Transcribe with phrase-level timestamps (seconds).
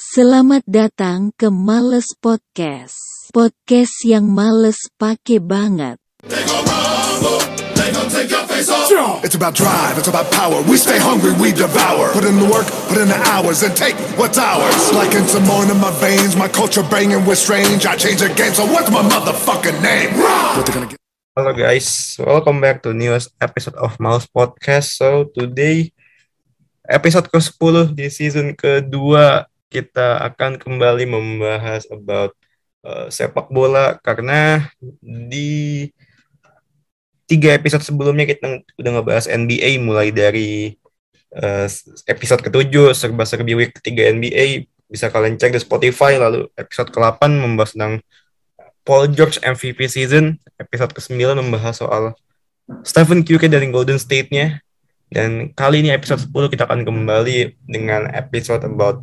[0.00, 2.96] Selamat datang ke Males Podcast.
[3.36, 6.00] Podcast yang males pake banget.
[9.20, 10.64] It's about drive, it's about power.
[10.64, 12.16] We stay hungry, we devour.
[12.16, 14.88] Put in the work, put in the hours, and take what's ours.
[14.96, 17.84] Like in some more in my veins, my culture banging with strange.
[17.84, 20.16] I change the game, so what's my motherfucking name?
[21.36, 23.12] Hello guys, welcome back to new
[23.44, 24.96] episode of Mouse Podcast.
[24.96, 25.92] So today
[26.88, 32.34] episode ke-10 di season kedua kita akan kembali membahas about
[32.82, 33.96] uh, sepak bola.
[34.02, 34.66] Karena
[35.00, 35.88] di
[37.30, 40.74] tiga episode sebelumnya kita udah ngebahas NBA mulai dari
[41.38, 41.70] uh,
[42.10, 47.78] episode ketujuh serba-serbi week ketiga NBA bisa kalian cek di Spotify lalu episode ke-8 membahas
[47.78, 48.02] tentang
[48.82, 50.42] Paul George MVP season.
[50.58, 52.18] Episode ke-9 membahas soal
[52.82, 54.58] Stephen Curry dari Golden State-nya.
[55.10, 59.02] Dan kali ini episode 10 kita akan kembali dengan episode about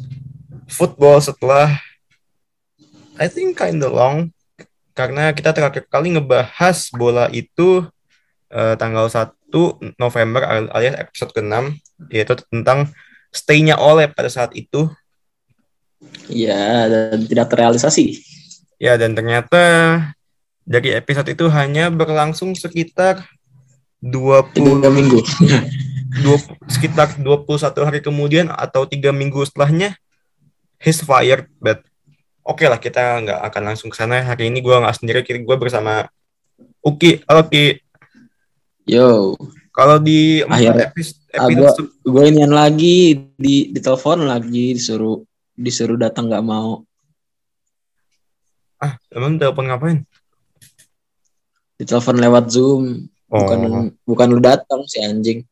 [0.67, 1.80] football setelah
[3.17, 4.30] I think kinda long
[4.93, 7.85] karena kita terakhir kali ngebahas bola itu
[8.51, 10.41] uh, tanggal 1 November
[10.74, 11.77] alias episode ke-6
[12.12, 12.91] yaitu tentang
[13.32, 14.90] stay-nya oleh pada saat itu.
[16.29, 18.21] Iya, dan tidak terrealisasi.
[18.77, 19.63] Ya, dan ternyata
[20.62, 23.26] dari episode itu hanya berlangsung sekitar
[24.02, 25.20] 20 Tiga minggu.
[26.18, 29.98] 20, sekitar 21 hari kemudian atau tiga minggu setelahnya
[30.82, 31.82] he's fired but
[32.46, 35.42] oke okay lah kita nggak akan langsung ke sana hari ini gue nggak sendiri kiri
[35.42, 36.08] gue bersama
[36.82, 37.82] Uki halo Ki
[38.88, 39.36] Yo,
[39.76, 45.20] kalau di episode, ah, episode gue inian lagi di ditelepon lagi disuruh
[45.60, 46.88] disuruh datang nggak mau.
[48.80, 50.00] ah emang telepon ngapain
[51.76, 53.12] Ditelepon lewat Zoom.
[53.28, 53.44] Oh.
[53.44, 55.44] Bukan bukan lu datang si anjing.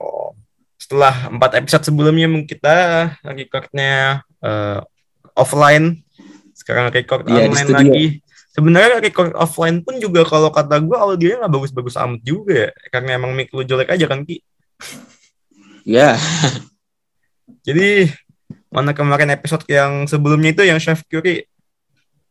[0.00, 0.32] oh.
[0.80, 2.76] setelah empat episode sebelumnya kita
[3.20, 4.78] recordnya eh,
[5.32, 6.02] offline.
[6.52, 8.06] Sekarang record di online lagi.
[8.52, 12.70] Sebenarnya record offline pun juga kalau kata gue audionya nggak bagus-bagus amat juga ya.
[12.88, 14.44] Karena emang mic lu jelek aja kan Ki?
[15.82, 16.14] Ya,
[17.66, 18.10] Jadi
[18.68, 21.44] mana kemarin episode yang sebelumnya itu yang Chef Curry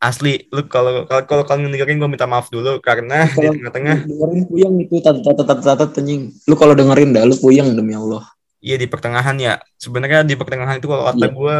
[0.02, 3.98] asli lu kalau kalau kalau kalian dengerin gue minta maaf dulu karena di Kalau- tengah-tengah.
[4.04, 6.34] dengerin puyeng itu tata tata tata anjing.
[6.46, 8.26] Lu kalau dengerin dah lu puyeng demi Allah.
[8.58, 9.58] iya di pertengahan ya.
[9.76, 11.34] Sebenarnya di pertengahan itu kalau kata Iya.
[11.34, 11.56] gue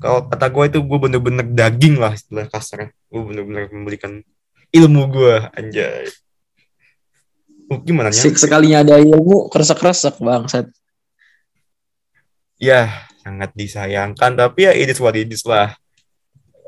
[0.00, 4.12] kalau kata gue itu gue bener-bener daging lah istilah kasarnya gue bener-bener memberikan
[4.72, 6.08] ilmu gue anjay
[7.70, 8.18] Uh, gimana ya?
[8.26, 10.66] Sek sekalinya ada ilmu kresek-kresek bangsat.
[12.58, 12.90] ya
[13.22, 15.78] sangat disayangkan tapi ya it is what it is lah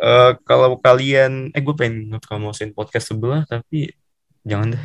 [0.02, 3.86] Eh, kalau kalian eh gue pengen promosiin podcast sebelah tapi
[4.42, 4.82] jangan deh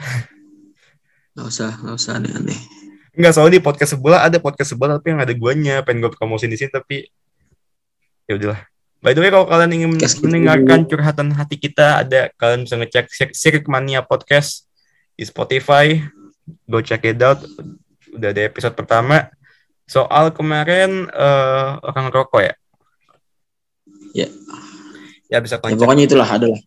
[1.34, 2.58] Gak usah, gak usah aneh-aneh.
[3.14, 5.86] Enggak, soalnya di podcast sebelah ada podcast sebelah tapi yang ada guanya.
[5.86, 7.06] Pengen gue promosiin di sini tapi
[8.28, 8.62] ya udahlah.
[9.00, 13.06] By the way, kalau kalian ingin kita mendengarkan curhatan hati kita, ada kalian bisa ngecek
[13.08, 14.66] Sir- Sirik Mania Podcast
[15.14, 16.02] di Spotify.
[16.66, 17.40] Go check it out.
[18.12, 19.30] Udah ada episode pertama.
[19.88, 22.54] Soal kemarin eh, orang rokok ya.
[24.18, 24.28] Ya.
[25.28, 25.84] Ya bisa Ya, kalian cek.
[25.86, 26.60] pokoknya itulah adalah.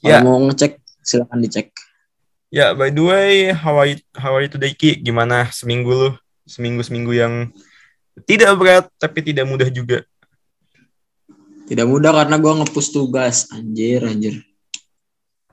[0.00, 0.20] Kalau Ya.
[0.24, 0.72] mau ngecek
[1.04, 1.70] silakan dicek.
[2.50, 4.98] Ya, by the way, how are you, how are you today, Ki?
[4.98, 6.10] Gimana seminggu lu?
[6.50, 7.54] Seminggu-seminggu yang
[8.26, 10.02] tidak berat, tapi tidak mudah juga.
[11.70, 14.42] Tidak mudah karena gua ngepush tugas anjir anjir.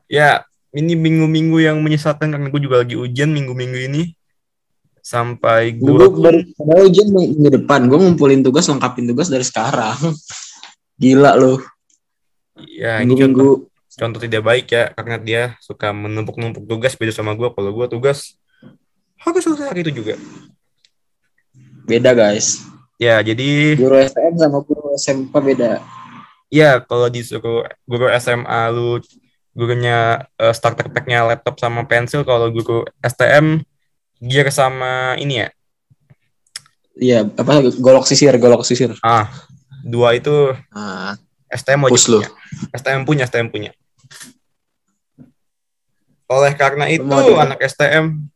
[0.09, 4.03] Ya, ini minggu-minggu yang menyesatkan karena gue juga lagi ujian minggu-minggu ini.
[5.03, 5.93] Sampai gue
[6.57, 9.95] Gue ujian minggu depan, gue ngumpulin tugas, lengkapin tugas dari sekarang.
[11.01, 11.61] Gila loh,
[12.65, 17.45] ya ini contoh, contoh tidak baik ya karena dia suka menumpuk-numpuk tugas beda sama gue.
[17.53, 18.33] Kalau gue tugas
[19.21, 20.17] harus selesai hari itu juga.
[21.85, 22.65] Beda guys.
[22.97, 25.96] Ya, jadi Guru STM sama guru SMP beda.
[26.47, 28.99] Ya kalau disuruh guru SMA lu
[29.57, 33.65] gurunya eh, starter pack-nya laptop sama pensil, kalau guru STM
[34.21, 35.49] gear sama ini ya.
[36.97, 38.93] Iya, apa golok sisir, golok sisir.
[39.05, 39.29] Ah,
[39.85, 41.13] dua itu Nah,
[41.49, 42.19] STM wajib Push lu.
[42.21, 42.29] punya.
[42.73, 43.71] STM punya, STM punya.
[46.27, 48.27] Oleh karena itu mau anak STM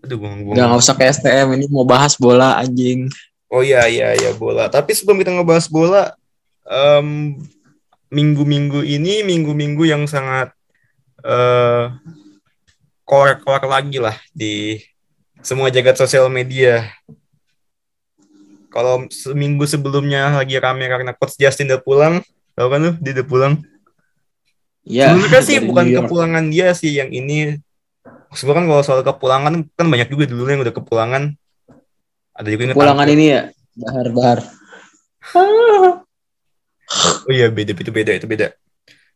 [0.00, 3.12] Aduh, nggak nggak usah ke STM ini mau bahas bola anjing.
[3.50, 4.70] Oh iya iya iya bola.
[4.70, 6.14] Tapi sebelum kita ngebahas bola,
[6.70, 7.34] em,
[8.10, 10.54] minggu-minggu ini minggu-minggu yang sangat
[11.20, 11.84] eh
[13.10, 14.78] korek-korek lagi lah di
[15.42, 16.86] semua jagat sosial media.
[18.70, 22.14] Kalau seminggu sebelumnya lagi rame karena Coach Justin udah pulang,
[22.54, 23.54] tau kan lu dia udah pulang.
[24.86, 25.10] Ya.
[25.10, 27.58] Sebenarnya sih bukan kepulangan dia sih yang ini.
[28.30, 31.34] Sebenarnya kan kalau soal kepulangan kan banyak juga dulu yang udah kepulangan.
[32.40, 33.42] Ada juga yang Pulangan ini ya,
[33.76, 34.38] bahar bahar.
[37.22, 38.50] Oh iya beda itu beda itu beda.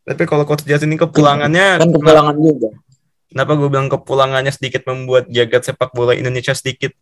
[0.06, 2.70] Tapi kalau coach Jas ini kepulangannya Kan kepulangan juga.
[3.34, 6.94] kenapa gue bilang kepulangannya sedikit membuat jagat sepak bola Indonesia sedikit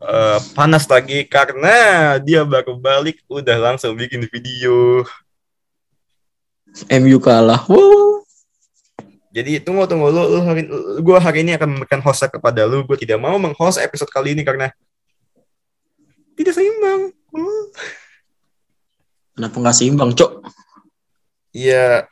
[0.00, 5.04] eh, panas lagi karena dia baru balik udah langsung bikin video.
[6.88, 7.68] MU kalah.
[7.68, 8.24] Wow.
[9.36, 10.64] Jadi tunggu tunggu lu, lu hari
[10.96, 12.88] gue hari ini akan memberikan hostnya kepada lu.
[12.88, 14.72] Gue tidak mau menghost episode kali ini karena
[16.34, 17.10] tidak seimbang.
[17.30, 17.64] Hmm.
[19.32, 20.44] Kenapa nggak seimbang, Cok?
[21.52, 22.08] Iya,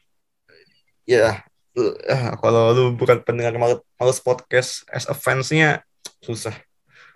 [1.05, 1.45] ya.
[2.39, 5.81] kalau lu bukan pendengar mal- males podcast as a fansnya
[6.21, 6.53] susah.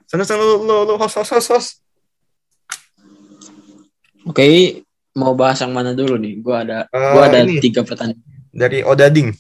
[0.07, 1.71] Sana sana lu lu, lu host host host host.
[4.25, 4.81] Oke,
[5.13, 6.41] mau bahas yang mana dulu nih?
[6.41, 7.61] Gua ada Eh, gua ada ini.
[7.61, 8.21] tiga pertanyaan.
[8.55, 9.35] dari Odading.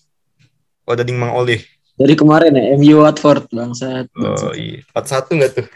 [0.84, 1.62] Odading Mang Oleh.
[1.94, 4.10] Dari kemarin ya, MU Watford bangsat.
[4.18, 5.66] Oh iya, 41 enggak tuh?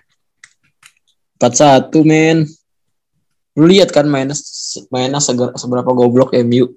[1.39, 2.39] 4-1 men.
[3.59, 4.35] Lu lihat kan mainnya
[4.91, 5.19] mainnya
[5.55, 6.75] seberapa goblok MU.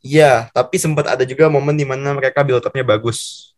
[0.00, 3.52] Iya, tapi sempat ada juga momen di mana mereka build up-nya bagus.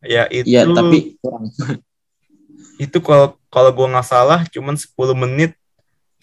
[0.00, 1.52] Ya itu Iya, tapi kurang.
[2.84, 5.52] itu kalau kalau gua nggak salah cuman 10 menit.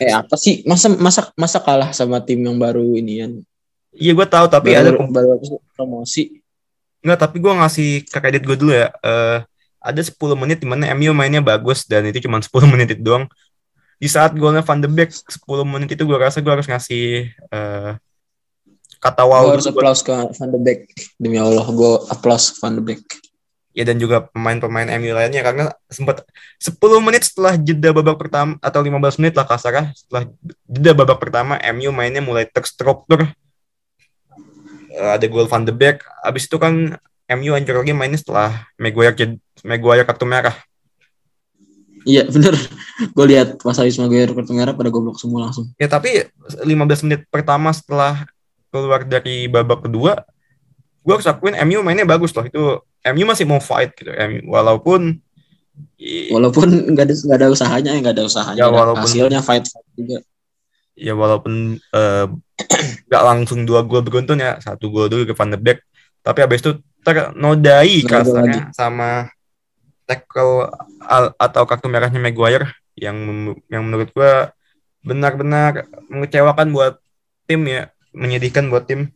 [0.01, 0.65] Eh apa sih?
[0.65, 3.31] Masa masa masa kalah sama tim yang baru ini kan?
[3.93, 6.41] Iya gua tahu tapi ada baru, baru habis promosi.
[7.03, 8.87] Enggak, tapi gue ngasih ke kredit gue dulu ya.
[9.03, 9.37] Eh
[9.83, 13.27] ada 10 menit di mana MU mainnya bagus dan itu cuma 10 menit itu doang.
[13.99, 17.91] Di saat golnya Van de Beek 10 menit itu gue rasa gue harus ngasih eh
[18.97, 20.81] kata wow Gua harus buat- applause ke Van de Beek.
[21.15, 23.03] Demi Allah, gue applause Van de Beek.
[23.71, 26.21] ya dan juga pemain-pemain MU lainnya karena sempat
[26.61, 30.29] 10 menit setelah jeda babak pertama atau 15 menit lah kasarnya setelah
[30.63, 33.25] jeda babak pertama MU mainnya mulai terstruktur
[34.93, 39.15] Eh, ada gol Van de Beek abis itu kan MU lagi mainnya setelah Maguire
[39.63, 40.55] Maguire kartu merah
[42.03, 42.51] Iya bener.
[43.15, 45.71] gue lihat pas habis Maguire kartu merah pada goblok semua langsung.
[45.79, 46.27] Ya tapi
[46.63, 46.67] 15
[47.07, 48.27] menit pertama setelah
[48.73, 50.19] keluar dari babak kedua,
[50.99, 52.43] gue harus akuin MU mainnya bagus loh.
[52.43, 54.11] Itu MU masih mau fight gitu.
[54.11, 55.23] MU, walaupun
[56.29, 58.59] Walaupun nggak ada nggak ada usahanya, ya nggak ada usahanya.
[58.61, 60.19] Ya, walaupun- Hasilnya fight fight juga.
[60.93, 62.25] ya walaupun eh,
[63.09, 65.81] nggak langsung dua gol beruntun ya satu gol dulu ke Van de Beek
[66.23, 66.71] tapi habis itu
[67.03, 69.27] ternodai kasarnya sama
[70.03, 70.71] tackle
[71.03, 73.15] al- atau kartu merahnya Maguire yang
[73.67, 74.51] yang menurut gua
[75.03, 76.93] benar-benar mengecewakan buat
[77.43, 79.11] tim ya menyedihkan buat tim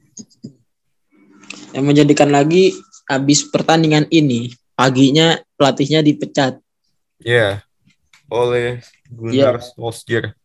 [1.72, 2.74] Yang menjadikan lagi
[3.06, 6.60] habis pertandingan ini paginya pelatihnya dipecat.
[7.18, 7.64] ya
[8.28, 9.56] oleh Iya.
[9.56, 10.36] Gunnar Solskjaer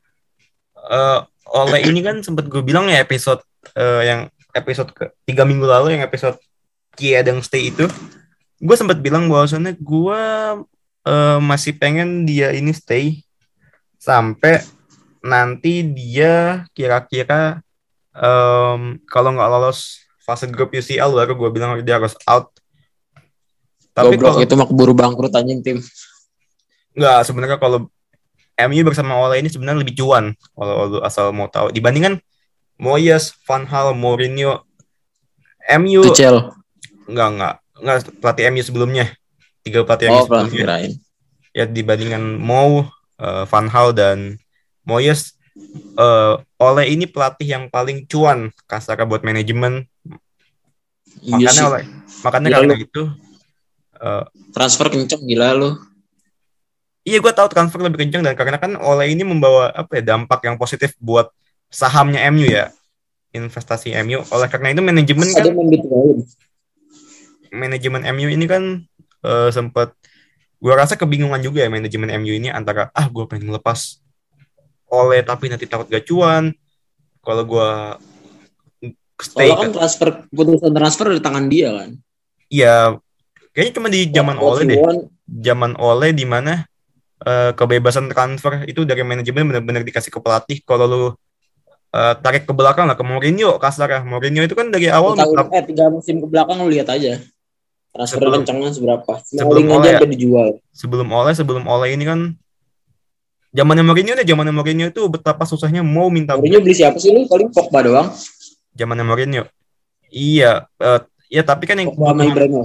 [0.82, 1.19] Eh,
[1.49, 3.38] oleh ini kan sempat gue bilang ya episode
[3.73, 4.20] eh, yang
[4.50, 6.38] episode ke tiga minggu lalu yang episode
[6.97, 7.89] Kiedeng Stay itu
[8.62, 10.23] gue sempat bilang bahwasannya gue
[11.11, 13.27] eh, masih pengen dia ini stay
[13.99, 14.62] sampai
[15.23, 17.62] nanti dia kira-kira
[18.15, 22.55] em, kalau nggak lolos fase grup UCL baru gue bilang dia harus out
[23.93, 25.79] tapi Goblok kalau itu mah keburu bangkrut anjing tim.
[26.97, 27.91] nggak sebenarnya kalau
[28.69, 32.21] MU bersama Ole ini sebenarnya lebih cuan kalau asal mau tahu dibandingkan
[32.83, 34.67] Moyes, Van Hal, Mourinho,
[35.79, 36.50] MU Tuchel.
[37.12, 39.06] Nggak nggak nggak pelatih MU sebelumnya
[39.61, 40.93] tiga pelatih MU Oh, pelatih sebelumnya kirain.
[41.53, 42.88] ya dibandingkan Mou,
[43.19, 44.19] eh, Van Hal dan
[44.82, 45.37] Moyes
[45.94, 49.85] eh, Ole ini pelatih yang paling cuan kasarnya buat manajemen
[51.21, 51.64] Iya makanya sih.
[51.64, 51.81] Ole
[52.23, 52.76] makanya Gila karena lu.
[52.81, 53.02] itu
[53.97, 55.71] eh, Transfer kenceng gila lu.
[57.02, 60.38] Iya gue tahu transfer lebih kencang dan karena kan Ole ini membawa apa ya dampak
[60.47, 61.35] yang positif buat
[61.66, 62.71] sahamnya MU ya
[63.33, 64.23] investasi MU.
[64.28, 65.54] Oleh karena itu manajemen Ada kan.
[67.52, 68.82] Manajemen MU ini kan
[69.23, 69.92] eh, sempat
[70.62, 74.02] gue rasa kebingungan juga ya manajemen MU ini antara ah gue pengen ngelepas
[74.92, 76.52] Ole tapi nanti takut gak cuan.
[77.25, 77.71] Kalau gue
[79.23, 81.90] stay Soalnya kan transfer keputusan transfer di tangan dia kan.
[82.52, 82.76] iya
[83.56, 84.78] kayaknya cuma di zaman What Ole you deh.
[85.49, 86.66] zaman Ole di mana
[87.25, 91.02] eh, kebebasan transfer itu dari manajemen benar-benar dikasih ke pelatih kalau lu
[91.94, 95.64] eh, tarik ke belakang lah ke Mourinho kasarnya Mourinho itu kan dari awal tahun eh
[95.64, 97.23] tiga musim ke belakang lu lihat aja.
[97.92, 99.12] Transfer Sebelum- kencangnya seberapa?
[99.20, 99.92] sebelum Smalling Ole aja ya?
[99.94, 100.49] sampai dijual.
[100.72, 102.20] sebelum Ole sebelum Ole ini kan
[103.50, 107.25] zamannya Mourinho deh zamannya Mourinho itu betapa susahnya mau minta Mourinho beli siapa sih lu?
[107.26, 108.08] Paling Pogba doang.
[108.72, 109.44] zamannya Mourinho
[110.08, 112.64] iya eh, ya tapi kan yang Pogba kebutuhan,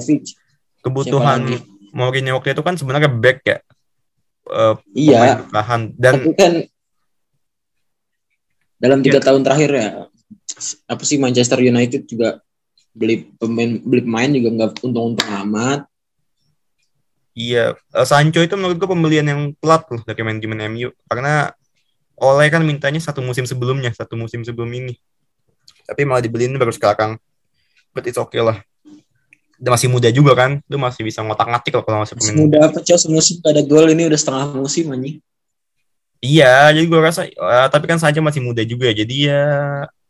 [0.79, 1.39] kebutuhan?
[1.91, 3.57] Mourinho waktu itu kan sebenarnya back ya
[4.41, 6.53] pemain Iya, bertahan dan tapi kan
[8.77, 9.25] dalam tiga Iya.
[9.25, 9.87] tahun terakhir ya
[10.85, 12.39] apa sih Manchester United juga
[12.97, 15.85] beli pemain beli pemain juga nggak untung-untung amat.
[17.37, 21.53] Iya, eh, Sancho itu menurut gue pembelian yang telat loh dari manajemen MU karena
[22.17, 24.97] Oleh kan mintanya satu musim sebelumnya, satu musim sebelum ini.
[25.85, 27.21] Tapi malah dibeliin baru sekarang.
[27.93, 28.57] But it's okay lah.
[29.57, 32.59] Dia masih muda juga kan, lu masih bisa ngotak-ngatik lah kalau masih Masih pemain muda
[32.69, 35.17] apa Chelsea musim gak ada gol ini udah setengah musim anjing.
[36.21, 39.45] Iya, jadi gue rasa, eh, tapi kan saja masih muda juga, jadi ya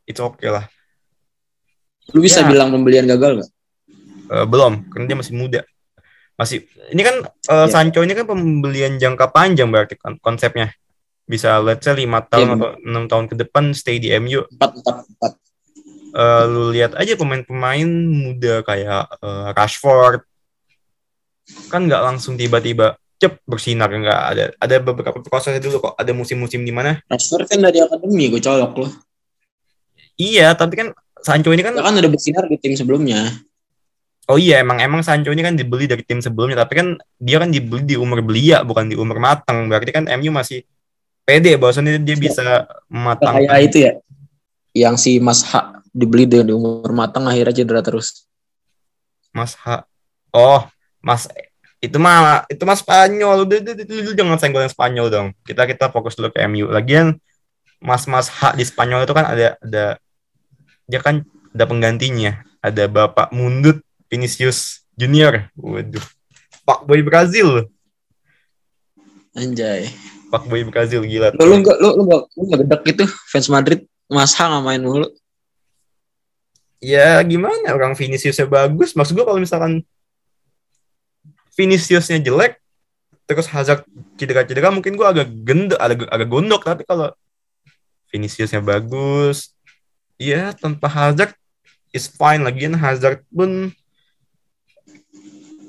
[0.07, 0.67] it's okay lah.
[2.15, 2.47] Lu bisa Ya.
[2.47, 3.49] bilang pembelian gagal gak?
[4.27, 5.61] Eh, belum, karena dia masih muda.
[6.37, 7.71] Masih, ini kan eh, Ya.
[7.71, 10.71] Sancho ini kan pembelian jangka panjang berarti kan konsepnya.
[11.27, 14.47] Bisa let's say 5 tahun Iya, atau 6 tahun ke depan stay di MU.
[14.47, 15.31] Empat, empat, empat.
[16.07, 20.23] Eh, lu lihat aja pemain-pemain muda kayak eh, Rashford.
[21.67, 26.61] Kan nggak langsung tiba-tiba cep bersinar nggak ada ada beberapa prosesnya dulu kok ada musim-musim
[26.61, 28.91] di mana Rashford kan dari akademi gue colok loh.
[30.15, 30.87] iya tapi kan
[31.23, 33.33] Sancho ini kan Ya kan udah bersinar di tim sebelumnya.
[34.27, 37.47] Oh iya emang emang Sancho ini kan dibeli dari tim sebelumnya tapi kan dia kan
[37.47, 40.67] dibeli di umur belia bukan di umur matang berarti kan MU masih
[41.23, 43.93] pede bahwasannya dia bisa Kayak mematangkan itu ya.
[44.75, 48.27] Yang si Mas H dibeli di umur matang akhirnya cedera terus.
[49.31, 49.87] Mas H.
[50.35, 50.67] Oh
[50.99, 51.31] Mas
[51.77, 55.69] itu mah itu mah Spanyol udah, udah, udah, udah, jangan senggol yang Spanyol dong kita
[55.69, 57.21] kita fokus dulu ke MU lagian
[57.77, 60.01] Mas Mas H di Spanyol itu kan ada ada
[60.87, 62.41] dia kan ada penggantinya.
[62.63, 65.51] Ada Bapak Mundut Vinicius Junior.
[65.59, 66.03] Waduh.
[66.63, 67.67] Pak Boy Brazil.
[69.35, 69.91] Anjay.
[70.27, 73.47] Pak Boy Brazil gila Lu lu enggak lu lu enggak lu enggak gedek gitu fans
[73.47, 75.07] Madrid Mas H nggak main mulu.
[76.77, 77.73] ya gimana?
[77.73, 78.93] Orang Viniciusnya bagus.
[78.95, 79.83] Maksud gua kalau misalkan
[81.57, 82.61] Viniciusnya jelek
[83.27, 83.83] terus Hazard
[84.15, 86.61] cedera-cedera mungkin gua agak gendek agak, agak gondok.
[86.63, 87.11] Tapi kalau
[88.13, 89.56] Viniciusnya bagus
[90.17, 91.33] ya tanpa Hazard
[91.93, 92.41] is fine.
[92.43, 93.71] Lagian Hazard pun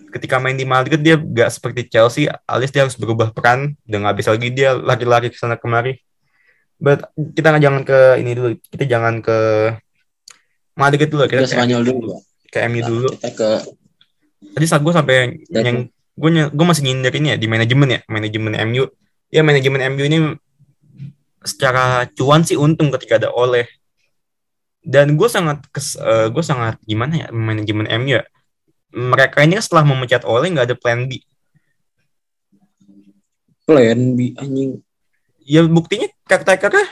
[0.08, 2.26] ketika main di Madrid dia gak seperti Chelsea.
[2.48, 3.76] Alias dia harus berubah peran.
[3.84, 6.00] Udah nggak bisa lagi dia lari-lari ke sana kemari.
[6.80, 8.56] But kita jangan ke ini dulu.
[8.58, 9.38] Kita jangan ke
[10.74, 11.28] Madrid dulu.
[11.28, 12.12] Kita ke Spanyol dulu.
[12.48, 13.08] ke MU dulu.
[13.12, 13.48] Kita ke
[14.56, 15.78] tadi saat gue sampai Dan- yang
[16.18, 18.00] gue gue masih nyindir ini ya di manajemen ya.
[18.08, 18.88] Manajemen MU
[19.28, 20.18] ya manajemen MU ini
[21.44, 23.68] secara cuan sih untung ketika ada oleh
[24.82, 25.99] dan gue sangat kes,
[26.32, 28.23] gue sangat gimana ya manajemen MU ya
[28.94, 31.20] mereka ini kan setelah memecat oleh nggak ada plan B
[33.68, 34.80] plan B anjing.
[35.44, 36.88] ya buktinya caretakernya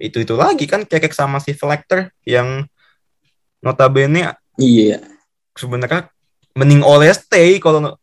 [0.00, 2.66] itu itu lagi kan kekek sama si Flecter yang
[3.62, 5.00] notabene Iya.
[5.56, 6.12] sebenarnya
[6.52, 7.96] mending oleh stay kalau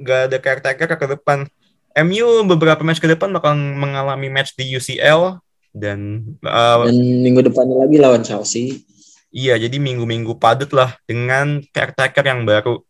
[0.00, 1.44] nggak ada caretaker ke depan.
[1.92, 5.41] MU beberapa match ke depan bakal mengalami match di UCL
[5.72, 8.84] dan uh, Dan minggu depannya lagi lawan Chelsea.
[9.32, 12.84] iya jadi minggu-minggu padat lah dengan caretaker yang baru.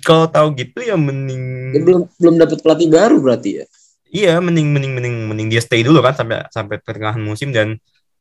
[0.00, 3.66] Kalau tahu gitu ya mending Dia belum belum dapat pelatih baru berarti ya.
[4.08, 7.76] iya mending mending mending mending dia stay dulu kan sampai sampai pertengahan musim dan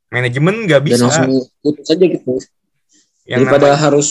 [0.09, 2.33] manajemen nggak Dan bisa langsung putus aja gitu.
[3.23, 4.07] yang Daripada namanya- harus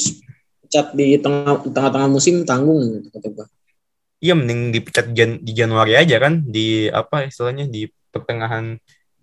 [0.62, 3.46] pecat di tengah tengah-tengah musim tanggung kata gua.
[4.18, 8.78] Iya mending dipecat jan- di Januari aja kan di apa istilahnya di pertengahan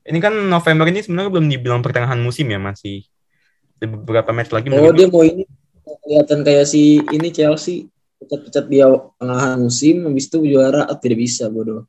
[0.05, 3.03] ini kan November ini sebenarnya belum dibilang pertengahan musim ya masih
[3.79, 5.43] beberapa match lagi Oh dia mau ini
[6.05, 7.87] kelihatan kayak si ini Chelsea
[8.19, 11.87] pecat-pecat dia tengah musim habis itu juara ah, tidak bisa bodoh.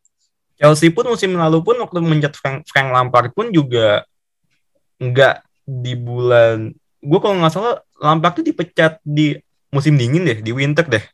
[0.55, 4.05] Chelsea pun musim lalu pun waktu menjat Frank, Frank Lampard pun juga
[5.00, 9.33] nggak di bulan gue kalau nggak salah Lampard tuh dipecat di
[9.73, 11.05] musim dingin deh di winter deh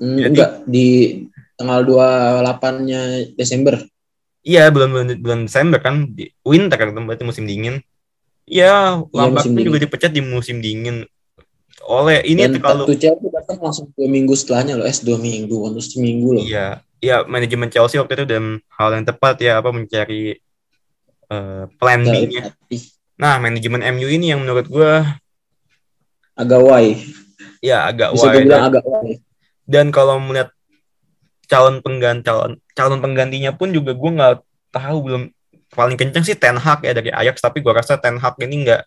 [0.00, 0.88] Hmm, Jadi- enggak di
[1.60, 3.00] tanggal 28-nya
[3.36, 3.76] Desember.
[4.46, 7.80] Iya bulan bulan, bulan Desember kan di winter kan berarti musim dingin
[8.48, 11.04] iya Lampard musim pun juga dipecat di musim dingin
[11.86, 15.56] oleh ini Dan kalau Tuchel tuh datang langsung dua minggu setelahnya loh, es dua minggu,
[15.72, 16.44] terus seminggu loh.
[16.44, 20.36] Iya, iya manajemen Chelsea waktu itu dan hal yang tepat ya apa mencari
[21.30, 22.52] eh, plan B-nya.
[23.20, 25.04] Nah, manajemen MU ini yang menurut gua
[26.36, 26.96] Agak why.
[27.60, 29.20] ya agak Bisa gue bilang agak why.
[29.68, 30.52] Dan kalau melihat
[31.48, 34.34] calon pengganti calon calon penggantinya pun juga gua nggak
[34.72, 35.22] tahu belum
[35.76, 38.82] paling kenceng sih Ten Hag ya dari Ajax tapi gua rasa Ten Hag ini nggak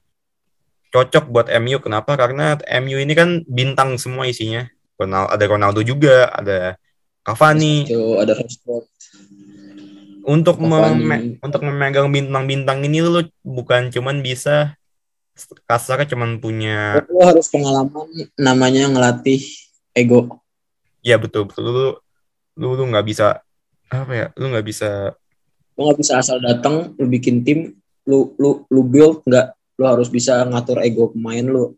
[0.94, 1.78] cocok buat MU.
[1.82, 2.14] Kenapa?
[2.14, 4.66] Karena MU ini kan bintang semua isinya.
[4.94, 6.78] Ronaldo, ada Ronaldo juga, ada
[7.26, 7.90] Cavani.
[7.90, 8.86] Ada Rashford.
[10.24, 10.56] untuk
[11.44, 14.72] untuk memegang bintang-bintang ini lu bukan cuman bisa
[15.68, 18.08] kasarnya cuman punya Lu harus pengalaman
[18.40, 19.44] namanya ngelatih
[19.92, 20.40] ego.
[21.04, 21.72] ya betul betul lu
[22.56, 23.44] lu lu nggak bisa
[23.94, 25.14] apa ya lu nggak bisa
[25.74, 27.74] Lu nggak bisa asal datang, lu bikin tim,
[28.06, 31.74] lu lu lu build nggak lu harus bisa ngatur ego pemain lu.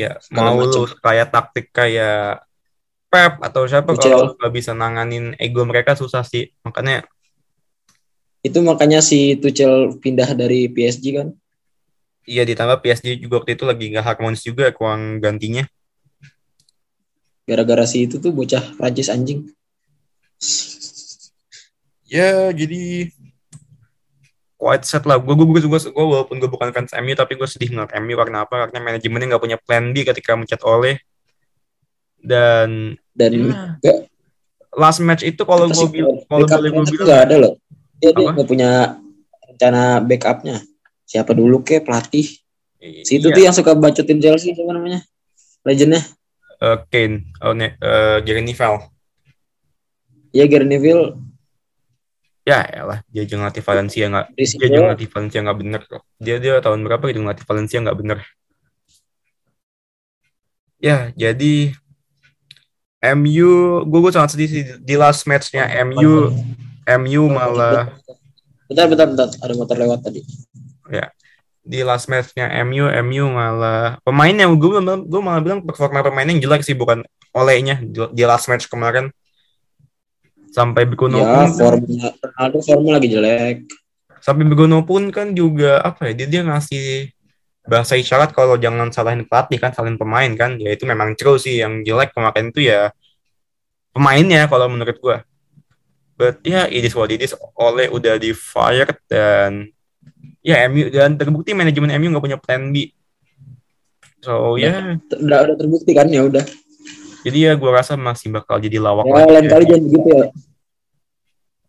[0.00, 0.96] ya Segala mau lu macam.
[1.04, 2.40] kayak taktik kayak
[3.12, 7.04] Pep atau siapa kalau lu nggak bisa nanganin ego mereka susah sih makanya
[8.42, 11.28] Itu makanya si Tuchel pindah dari PSG kan.
[12.24, 15.62] Iya ditambah PSG juga waktu itu lagi nggak harmonis juga kurang gantinya.
[17.46, 19.50] Gara-gara si itu tuh bocah Prancis anjing.
[22.12, 23.08] Ya jadi
[24.60, 25.16] quite sad lah.
[25.16, 28.14] Gue gue gue gue gue walaupun gue bukan fans MU tapi gue sedih ngeliat MU
[28.20, 28.68] karena apa?
[28.68, 31.00] Karena manajemennya nggak punya plan B ketika mencat oleh
[32.20, 33.32] dan Dan
[33.82, 33.96] Ya.
[34.72, 37.52] last match itu kalau gue sih, bil- kalau boleh gue bilang nggak ada loh.
[37.98, 38.70] Dia, nggak punya
[39.48, 40.56] rencana backupnya.
[41.08, 42.24] Siapa dulu ke pelatih?
[43.06, 45.00] Si itu iya, tuh yang suka bacotin Chelsea siapa namanya?
[45.62, 46.02] Legendnya.
[46.62, 48.90] eh, Kane, oh, ne, eh, Gary Neville.
[50.32, 51.14] Ya Gary Neville
[52.42, 54.82] Ya elah, dia juga ngelatih Valencia nggak dia doang.
[54.90, 56.02] ngelatih Valencia nggak bener kok.
[56.18, 58.18] Dia dia tahun berapa gitu ngelatih Valencia nggak bener.
[60.82, 61.70] Ya jadi
[63.14, 63.50] MU,
[63.86, 66.34] gue gue sangat sedih sih di last matchnya MU,
[66.86, 67.94] MU malah
[68.66, 69.28] Bentar, bentar, bentar.
[69.38, 70.20] Ada motor lewat tadi.
[71.62, 76.66] di last matchnya MU, MU malah pemainnya gue gue malah bilang performa pemainnya yang jelek
[76.66, 79.14] sih bukan olehnya di last match kemarin
[80.52, 83.56] sampai Bekuno Ya, pun formnya Ronaldo formnya lagi jelek.
[84.22, 87.10] sampai Begono pun kan juga apa ya dia dia ngasih
[87.62, 90.60] bahasa isyarat kalau jangan salahin pelatih kan salahin pemain kan.
[90.62, 91.58] Ya itu memang true sih.
[91.58, 92.92] Yang jelek kemarin itu ya
[93.90, 95.26] pemainnya kalau menurut gua.
[96.14, 97.34] But ya it is what it is.
[97.56, 99.66] Oleh udah di fired dan
[100.42, 102.90] ya MU dan terbukti manajemen MU nggak punya plan B.
[104.22, 105.02] So ya.
[105.10, 106.44] Ter- Udah, udah terbukti kan ya udah.
[107.22, 110.26] Jadi ya gua rasa masih bakal jadi lawak Ya, lain kali jangan begitu ya.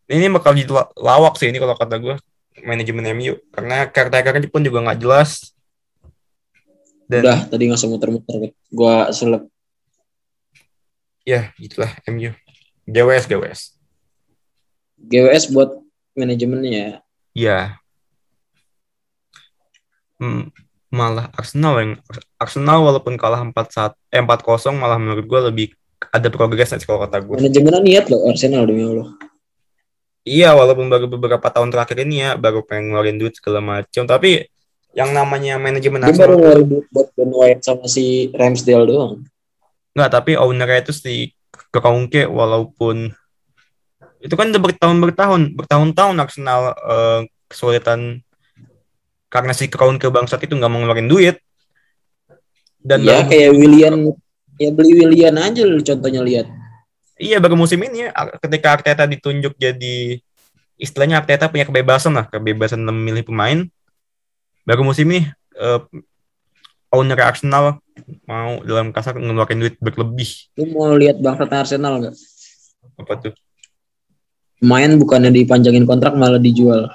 [0.09, 2.15] ini bakal jadi la- lawak sih ini kalau kata gua
[2.61, 5.53] manajemen MU karena karakternya pun juga nggak jelas
[7.05, 8.53] dan Udah, tadi nggak usah muter-muter.
[8.69, 9.45] Gua seleb.
[11.23, 12.35] ya itulah MU
[12.83, 13.61] GWS GWS
[14.99, 15.69] GWS buat
[16.13, 16.89] manajemennya ya.
[17.33, 17.59] ya
[20.19, 20.47] Hmm,
[20.93, 21.91] malah Arsenal yang
[22.37, 25.67] Arsenal walaupun kalah 4-1 eh 4-0 malah menurut gue lebih
[26.13, 29.09] ada progres sih kalau kata gue Manajemennya niat loh Arsenal demi Allah.
[30.21, 34.45] iya walaupun baru beberapa tahun terakhir ini ya baru pengen ngeluarin duit segala macam tapi
[34.93, 39.25] yang namanya manajemen Dia baru Arsenal ngeluarin duit buat Ben White sama si Ramsdale doang.
[39.93, 41.33] Nggak, tapi ownernya itu si
[41.73, 43.09] Kroenke walaupun
[44.23, 48.21] itu kan udah bertahun bertahun bertahun-tahun Arsenal eh, kesulitan
[49.33, 51.41] karena si Kroenke bangsat itu nggak mau ngeluarin duit
[52.85, 54.13] dan ya kayak William
[54.61, 56.45] ya beli William aja lu contohnya lihat.
[57.17, 60.21] iya baru musim ini ya, ketika Arteta ditunjuk jadi
[60.77, 63.65] istilahnya Arteta punya kebebasan lah kebebasan memilih pemain
[64.61, 65.25] baru musim ini
[65.57, 65.81] eh,
[66.93, 67.81] owner Arsenal
[68.29, 72.15] mau dalam kasar ngeluarin duit berlebih Lu mau lihat bangsatnya Arsenal nggak?
[72.93, 73.33] apa tuh
[74.63, 76.87] Main bukannya dipanjangin kontrak malah dijual.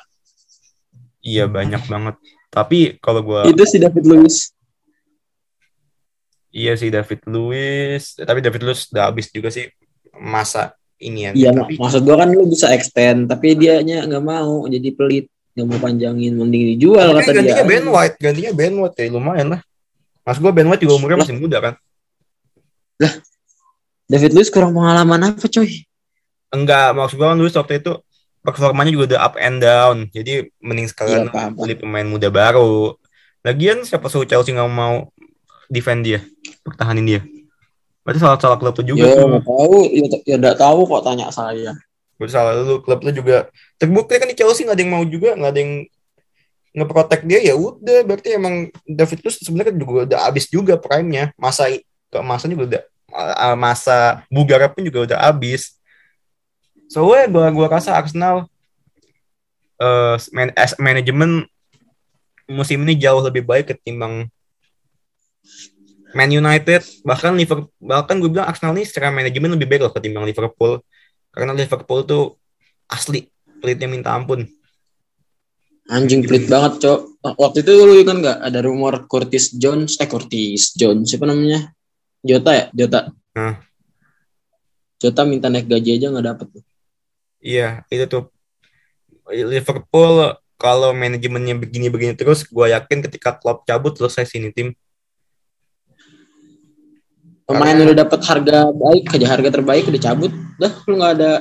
[1.29, 2.17] Iya banyak banget
[2.49, 4.51] tapi kalau gua Itu si David Luiz.
[6.49, 9.69] Iya sih David Luiz, tapi David Luiz udah habis juga sih
[10.17, 11.31] masa ini ya.
[11.37, 15.67] Iya, tapi, maksud gua kan lu bisa extend, tapi dianya nggak mau jadi pelit, nggak
[15.69, 17.69] mau panjangin, mending dijual tapi kata gantinya dia.
[17.69, 19.61] Ben White, gantinya Ben White ya lumayan lah.
[20.25, 21.75] Mas gua Ben White juga umurnya masih muda kan?
[24.09, 25.85] David Luiz kurang pengalaman apa coy?
[26.49, 27.93] Enggak, maksud gua kan Luiz waktu itu
[28.55, 29.97] performanya juga udah up and down.
[30.13, 32.95] Jadi mending sekalian Iya, paham, beli pemain muda baru.
[33.45, 35.09] Lagian siapa suruh Chelsea nggak mau
[35.69, 36.21] defend dia,
[36.65, 37.21] pertahanin dia.
[38.03, 39.29] Berarti salah salah klub lu juga Ya tuh.
[39.29, 39.77] nggak tahu,
[40.25, 41.73] ya, ya tahu kok tanya saya.
[42.17, 45.37] Berarti salah lu, klub lu juga terbukti kan di Chelsea nggak ada yang mau juga,
[45.37, 45.73] nggak ada yang
[46.77, 51.67] ngeprotek dia ya udah berarti emang David Luiz sebenarnya juga udah habis juga prime-nya masa
[52.13, 52.83] ke masa juga udah
[53.57, 55.78] masa bugar pun juga udah habis
[56.89, 58.49] so gue gua gua rasa Arsenal
[59.79, 61.47] eh man, as manajemen
[62.49, 64.27] musim ini jauh lebih baik ketimbang
[66.17, 70.25] Man United bahkan Liverpool bahkan gue bilang Arsenal ini secara manajemen lebih baik loh ketimbang
[70.25, 70.81] Liverpool
[71.31, 72.41] karena Liverpool tuh
[72.89, 73.29] asli
[73.61, 74.49] pelitnya minta ampun
[75.89, 77.01] Anjing pelit banget cok.
[77.41, 81.73] Waktu itu lu kan nggak ada rumor Curtis Jones, eh Curtis Jones siapa namanya?
[82.21, 83.09] Jota ya, Jota.
[83.33, 83.57] Hah.
[85.01, 86.47] Jota minta naik gaji aja nggak dapet.
[87.39, 88.23] Iya, itu tuh
[89.29, 94.75] Liverpool kalau manajemennya begini-begini terus, gue yakin ketika Klopp cabut selesai sini tim.
[97.49, 100.33] Pemain Karena- udah dapet harga baik aja, harga terbaik udah cabut.
[100.61, 101.33] Dah lu nggak ada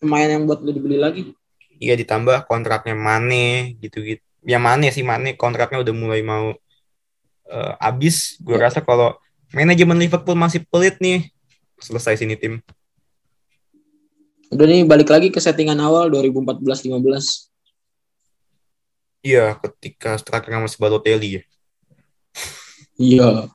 [0.00, 1.34] pemain yang buat lu dibeli lagi.
[1.76, 4.24] Iya ditambah kontraknya Mane gitu-gitu.
[4.46, 6.56] Ya Mane sih Mane kontraknya udah mulai mau
[7.52, 8.40] eh, habis.
[8.40, 9.12] Gue rasa kalau
[9.52, 11.28] manajemen Liverpool masih pelit nih,
[11.82, 12.64] selesai sini tim.
[14.52, 17.50] Udah nih balik lagi ke settingan awal 2014-15.
[19.26, 21.42] Iya, ketika striker masih Balotelli ya.
[22.96, 23.50] Iya.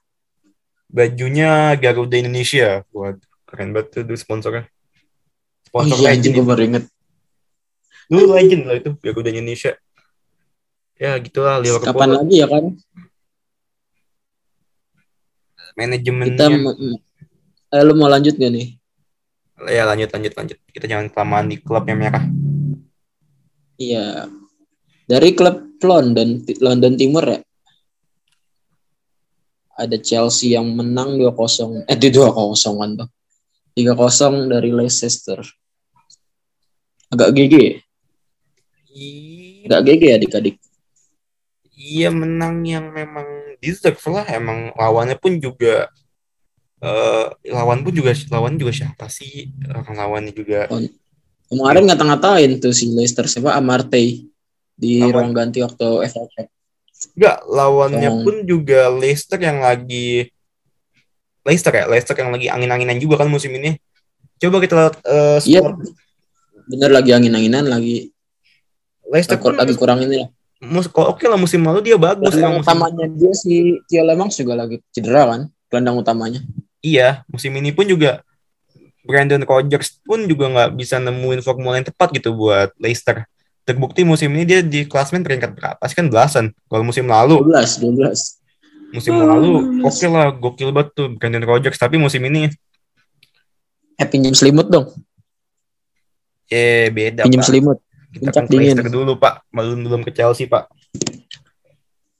[0.91, 2.83] Bajunya Garuda Indonesia.
[2.91, 4.67] Waduh, keren banget tuh sponsornya.
[5.71, 6.83] Oh Sponsor iya legend gue baru inget.
[8.11, 9.79] Dulu legend lah itu Garuda Indonesia.
[10.99, 12.75] Ya gitulah Liverpool Kapan lagi ya kan?
[15.75, 16.35] manajemennya.
[16.35, 16.45] Kita
[17.79, 18.80] eh, lu mau lanjut gak nih?
[19.69, 20.57] Ya lanjut lanjut lanjut.
[20.69, 22.25] Kita jangan kelamaan di klub yang merah.
[23.77, 24.25] Iya.
[25.05, 27.39] Dari klub London London Timur ya.
[29.75, 31.89] Ada Chelsea yang menang 2-0.
[31.89, 33.09] Eh, di 2-0 kan tuh.
[33.73, 35.41] 3-0 dari Leicester.
[37.11, 37.53] Agak GG.
[37.55, 37.75] ya?
[38.91, 40.55] Iya, Agak GG ya adik-adik.
[41.81, 43.25] iya menang yang memang
[43.57, 44.25] deserve lah.
[44.29, 45.89] Emang lawannya pun juga
[46.81, 50.65] eh lawan pun juga lawan juga siapa sih orang lawannya juga
[51.45, 54.23] Kemarin ngata-ngatain tuh si Leicester siapa Amartey
[54.71, 55.11] di Lawan.
[55.11, 56.47] ruang ganti waktu FA Cup.
[57.11, 58.23] Enggak, lawannya Oh.
[58.23, 60.31] pun juga Leicester yang lagi
[61.41, 63.75] Leicester ya, Leicester yang lagi angin-anginan juga kan musim ini.
[64.37, 65.61] Coba kita lihat eh, Iya.
[66.65, 68.15] Bener lagi angin-anginan lagi
[69.03, 70.29] Leicester pun lagi kurang ini lah.
[70.61, 73.53] mus- oke lah musim lalu dia bagus Gelandang musim, utamanya dia si
[73.89, 76.39] Tio Lemans juga lagi cedera kan, gelandang utamanya.
[76.81, 78.25] Iya musim ini pun juga
[79.01, 83.25] Brandon Rodgers pun juga nggak bisa nemuin formula yang tepat gitu buat Leicester.
[83.65, 86.53] Terbukti musim ini dia di klasmen peringkat berapa sih kan belasan.
[86.69, 88.93] Kalau musim lalu 12, 12.
[88.93, 89.51] musim Oh, lalu
[89.87, 92.51] oke lah gokil banget tuh Brandon Rodgers tapi musim ini
[94.01, 94.89] Eh pinjam selimut dong,
[96.49, 97.77] eh beda pinjam selimut.
[98.11, 98.97] Kita Puncak kan Leicester dingin.
[98.97, 100.67] dulu Pak, belum belum ke Chelsea Pak.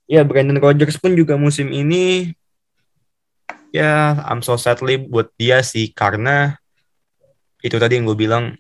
[0.06, 2.38] Ya Brandon Rodgers pun juga musim ini
[3.71, 6.60] ya I'm so sadly buat dia sih karena
[7.62, 8.55] itu tadi yang gue bilang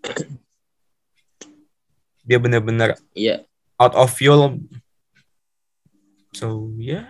[2.21, 3.43] dia benar-benar Iya.
[3.81, 4.61] out of fuel.
[6.31, 7.03] So ya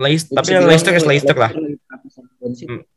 [0.00, 1.52] Leicester, tapi ya Leicester is Leicester lah.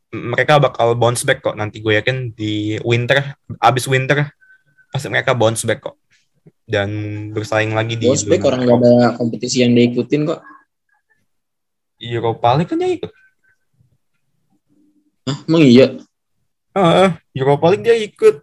[0.08, 4.32] Mereka bakal bounce back kok nanti gue yakin di winter, abis winter
[4.88, 6.00] pasti mereka bounce back kok
[6.64, 6.88] dan
[7.36, 10.40] bersaing lagi di Bos back orang gak ada kompetisi yang diikutin kok.
[12.00, 13.12] Europa League kan dia ikut.
[15.28, 15.86] Hah, emang iya?
[16.72, 18.40] Ah, Europa League dia ikut.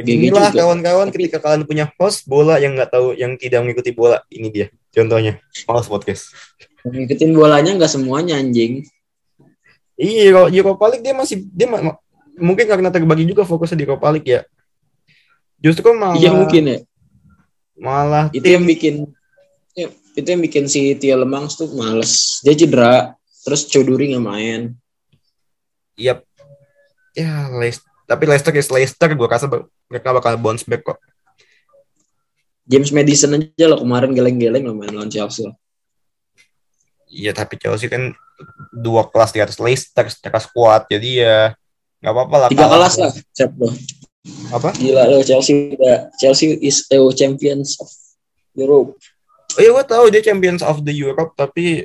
[0.00, 0.64] Inilah juga.
[0.64, 4.66] kawan-kawan ketika kalian punya host bola yang nggak tahu yang tidak mengikuti bola ini dia
[4.88, 5.38] contohnya
[5.68, 6.32] Males podcast.
[6.82, 8.82] Ngikutin bolanya gak semuanya anjing.
[9.94, 12.00] Iya kalau Europa League dia masih dia ma-
[12.34, 14.40] mungkin karena terbagi juga fokusnya di Europa League ya.
[15.62, 16.78] Justru malah Iya mungkin ya.
[17.78, 19.06] malah Itu yang bikin
[20.12, 22.42] itu yang bikin si Tio Lemans tuh males.
[22.42, 24.60] Dia cedera, terus Coduri nggak main.
[25.96, 26.24] Yap.
[27.12, 27.88] Ya, Leicester.
[28.08, 29.48] Tapi Leicester is Leicester, gue rasa
[29.88, 30.98] mereka bakal bounce back kok.
[32.68, 35.48] James Madison aja loh kemarin geleng-geleng loh main lawan Chelsea.
[37.12, 38.16] Iya, tapi Chelsea kan
[38.72, 40.88] dua kelas di atas Leicester secara squad.
[40.88, 41.52] Jadi ya
[42.00, 42.48] nggak apa-apa lah.
[42.48, 43.74] Tiga kelas lah, Cep loh.
[44.54, 44.70] Apa?
[44.78, 47.90] Gila loh Chelsea udah Chelsea is the champions of
[48.56, 48.96] Europe.
[49.52, 51.84] Oh iya, gue tahu dia Champions of the Europe, tapi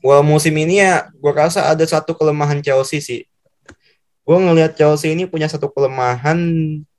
[0.00, 3.20] well musim ini ya, gue rasa ada satu kelemahan Chelsea sih.
[4.22, 6.36] Gue ngelihat Chelsea ini punya satu kelemahan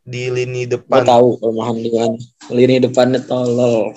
[0.02, 1.06] di lini Gue depan.
[1.06, 2.18] tahu kelemahan di mana.
[2.50, 3.94] Lini depannya tolol.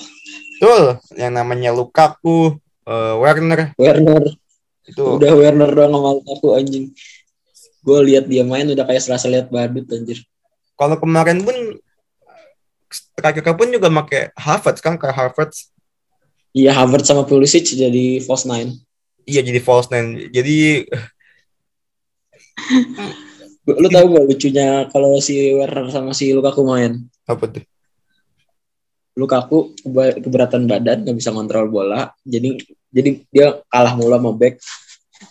[0.61, 4.31] Betul, yang namanya Lukaku, eh, Werner Werner
[4.87, 5.03] itu.
[5.19, 6.93] udah Werner doang sama aku anjing.
[7.83, 10.23] Gue lihat dia main udah kayak serasa lihat badut anjir.
[10.79, 11.55] Kalau kemarin pun
[12.93, 15.73] striker pun juga pakai Havertz kan kayak Havertz.
[16.53, 18.77] Iya Havertz sama Pulisic jadi false nine.
[19.27, 20.31] Iya jadi false nine.
[20.31, 20.87] Jadi
[23.63, 26.99] Lu tahu gak lucunya kalau si Werner sama si Lukaku main?
[27.23, 27.65] apa tuh?
[29.15, 29.77] Lukaku
[30.19, 32.59] keberatan badan nggak bisa kontrol bola jadi
[32.91, 34.57] jadi dia kalah mulu sama back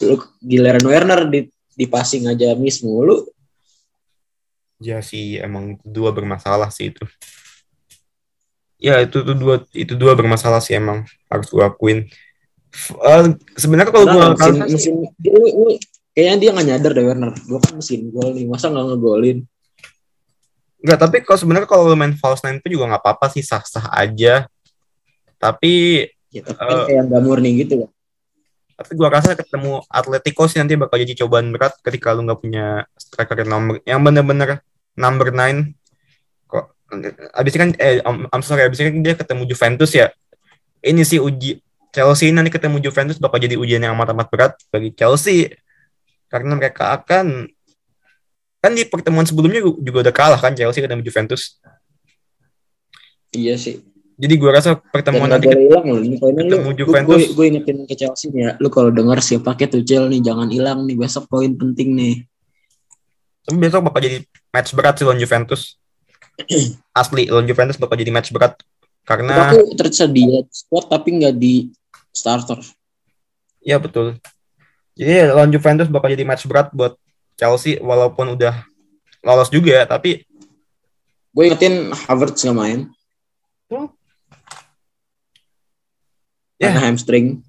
[0.06, 3.26] lu giliran Werner di di passing aja miss mulu
[4.82, 7.06] Ya sih emang dua bermasalah sih itu.
[8.82, 12.10] Ya itu tuh dua itu dua bermasalah sih emang harus gue akuin.
[12.72, 13.24] Eh,
[13.60, 14.24] Sebenarnya kalau gue
[14.66, 15.82] mesin dia, lu- lu-
[16.16, 19.40] kayaknya dia nggak nyadar deh Werner gue kan mesin gol nih masa nggak ngegolin
[20.82, 24.50] Enggak, tapi kalau sebenarnya kalau main false nine itu juga nggak apa-apa sih sah-sah aja.
[25.38, 26.86] Tapi ya tapi kan Eh.
[26.90, 27.90] kayak nggak murni gitu loh
[28.82, 32.82] tapi gua rasa ketemu Atletico sih nanti bakal jadi cobaan berat ketika lu nggak punya
[32.98, 34.66] striker yang nomor yang bener-bener
[34.98, 35.78] number nine.
[36.50, 36.66] Kok
[37.38, 40.10] abis ini kan eh I'm, I'm sorry abis ini kan dia ketemu Juventus ya.
[40.82, 45.52] Ini sih uji Chelsea nanti ketemu Juventus bakal jadi ujian yang amat-amat berat bagi Chelsea
[46.32, 47.52] karena mereka akan
[48.64, 51.60] kan di pertemuan sebelumnya juga udah kalah kan Chelsea ketemu Juventus.
[53.36, 53.84] iya sih
[54.22, 57.22] Jadi gue rasa pertemuan nanti poinnya lu, ketemu lu Juventus.
[57.26, 58.52] gue, gue ingetin ke Chelsea nih ya.
[58.62, 62.16] Lu kalau denger siapa pakai Tuchel nih jangan hilang nih besok poin penting nih.
[63.42, 64.22] tapi besok bakal jadi
[64.54, 65.74] match berat sih lawan Juventus.
[67.02, 68.62] Asli lawan Juventus bakal jadi match berat
[69.10, 71.74] karena Aku tersedia squad tapi nggak di
[72.12, 72.60] starter.
[73.64, 74.20] ya betul.
[74.96, 77.00] Jadi lawan Juventus bakal jadi match berat buat
[77.40, 78.68] Chelsea walaupun udah
[79.24, 80.28] lolos juga tapi
[81.32, 82.80] Gue ingetin Havertz nggak main.
[83.72, 83.88] Hmm.
[86.60, 86.76] Ya.
[86.76, 87.40] Karena hamstring.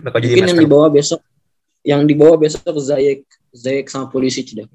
[0.00, 0.66] bakal jadi Mungkin yang berat.
[0.66, 1.20] dibawa besok,
[1.84, 4.66] yang dibawa besok Zayek, Zayek sama polisi dah.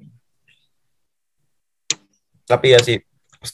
[2.48, 3.02] Tapi ya sih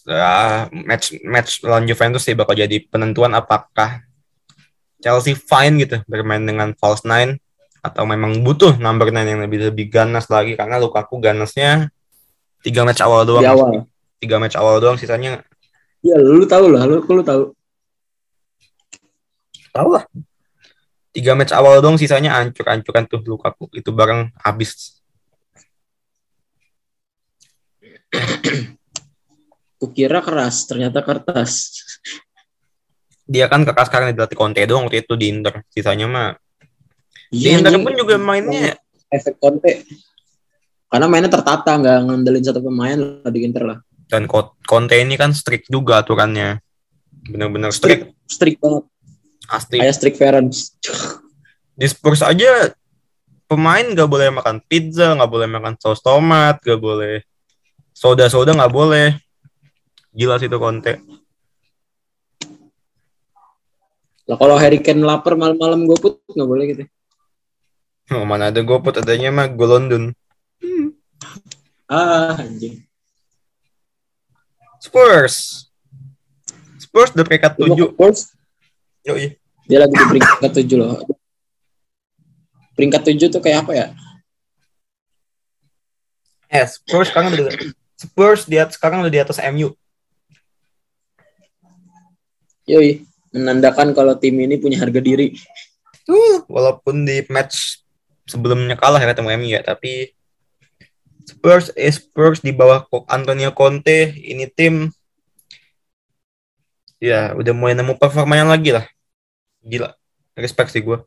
[0.08, 4.04] ah, match match lawan Juventus sih bakal jadi penentuan apakah
[5.04, 7.36] Chelsea fine gitu bermain dengan false nine
[7.84, 11.92] atau memang butuh number nine yang lebih lebih ganas lagi karena Lukaku ganasnya
[12.64, 13.44] tiga match awal doang.
[13.44, 13.84] Di awal.
[14.16, 15.44] tiga match awal doang sisanya.
[16.00, 17.52] Ya lu tahu lah, lu lu tahu.
[19.76, 20.08] tahu lah.
[21.12, 23.68] Tiga match awal doang sisanya ancur-ancuran tuh Lukaku.
[23.76, 24.96] Itu bareng habis
[29.84, 31.76] Kukira keras, ternyata kertas.
[33.22, 36.28] dia kan kekas sekarang dilatih Conte doang waktu itu di Inter sisanya mah
[37.28, 37.84] di Iya, Inter anjing.
[37.84, 38.76] pun juga mainnya
[39.08, 39.84] efek Conte.
[40.86, 43.78] Karena mainnya tertata, nggak ngandelin satu pemain lah di Inter lah.
[44.04, 46.60] dan Co- Conte ini kan strict juga aturannya
[47.24, 48.84] bener-bener strict Strict, strict banget.
[49.46, 50.58] asli Kayak strict parents.
[51.72, 52.72] di Spurs aja
[53.44, 57.24] pemain gak boleh makan pizza nggak boleh makan saus tomat gak boleh
[57.90, 59.16] soda-soda nggak boleh
[60.14, 61.03] jelas itu Conte
[64.24, 66.83] Lah kalau Harry Kane lapar malam-malam gue put nggak boleh gitu.
[68.16, 70.16] oh, mana ada goput adanya mah go London
[71.85, 72.81] Ah, anjing.
[74.81, 75.68] Spurs
[76.81, 78.33] Spurs udah peringkat tujuh Spurs?
[79.05, 79.37] Yoi.
[79.68, 81.05] Dia lagi di peringkat tujuh loh.
[82.72, 83.87] Peringkat tujuh tuh kayak apa ya?
[86.48, 87.53] eh Spurs sekarang udah
[87.98, 89.77] Spurs di atas, sekarang udah di atas MU
[92.64, 95.37] Yoi, menandakan kalau tim ini punya harga diri.
[96.05, 97.81] tuh walaupun di match
[98.29, 100.12] sebelumnya kalah ya ketemu MU ya tapi
[101.24, 104.92] Spurs eh Spurs di bawah Antonio Conte ini tim
[107.00, 108.85] ya udah mulai nemu performanya lagi lah.
[109.64, 109.96] Gila
[110.38, 110.98] respect sih gue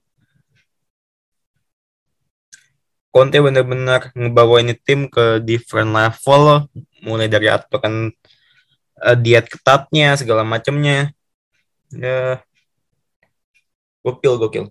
[3.12, 6.70] Conte bener-bener ngebawa ini tim ke different level
[7.02, 8.14] mulai dari aturan
[9.04, 11.17] eh, diet ketatnya segala macamnya
[11.92, 12.40] ya
[14.02, 14.66] gokil gokil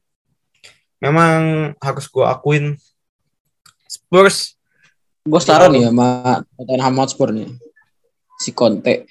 [0.99, 2.65] memang harus gue akuin
[3.87, 4.57] Spurs
[5.23, 7.51] Gue saran nih sama Tottenham Hotspur nih.
[8.39, 9.11] Si Conte.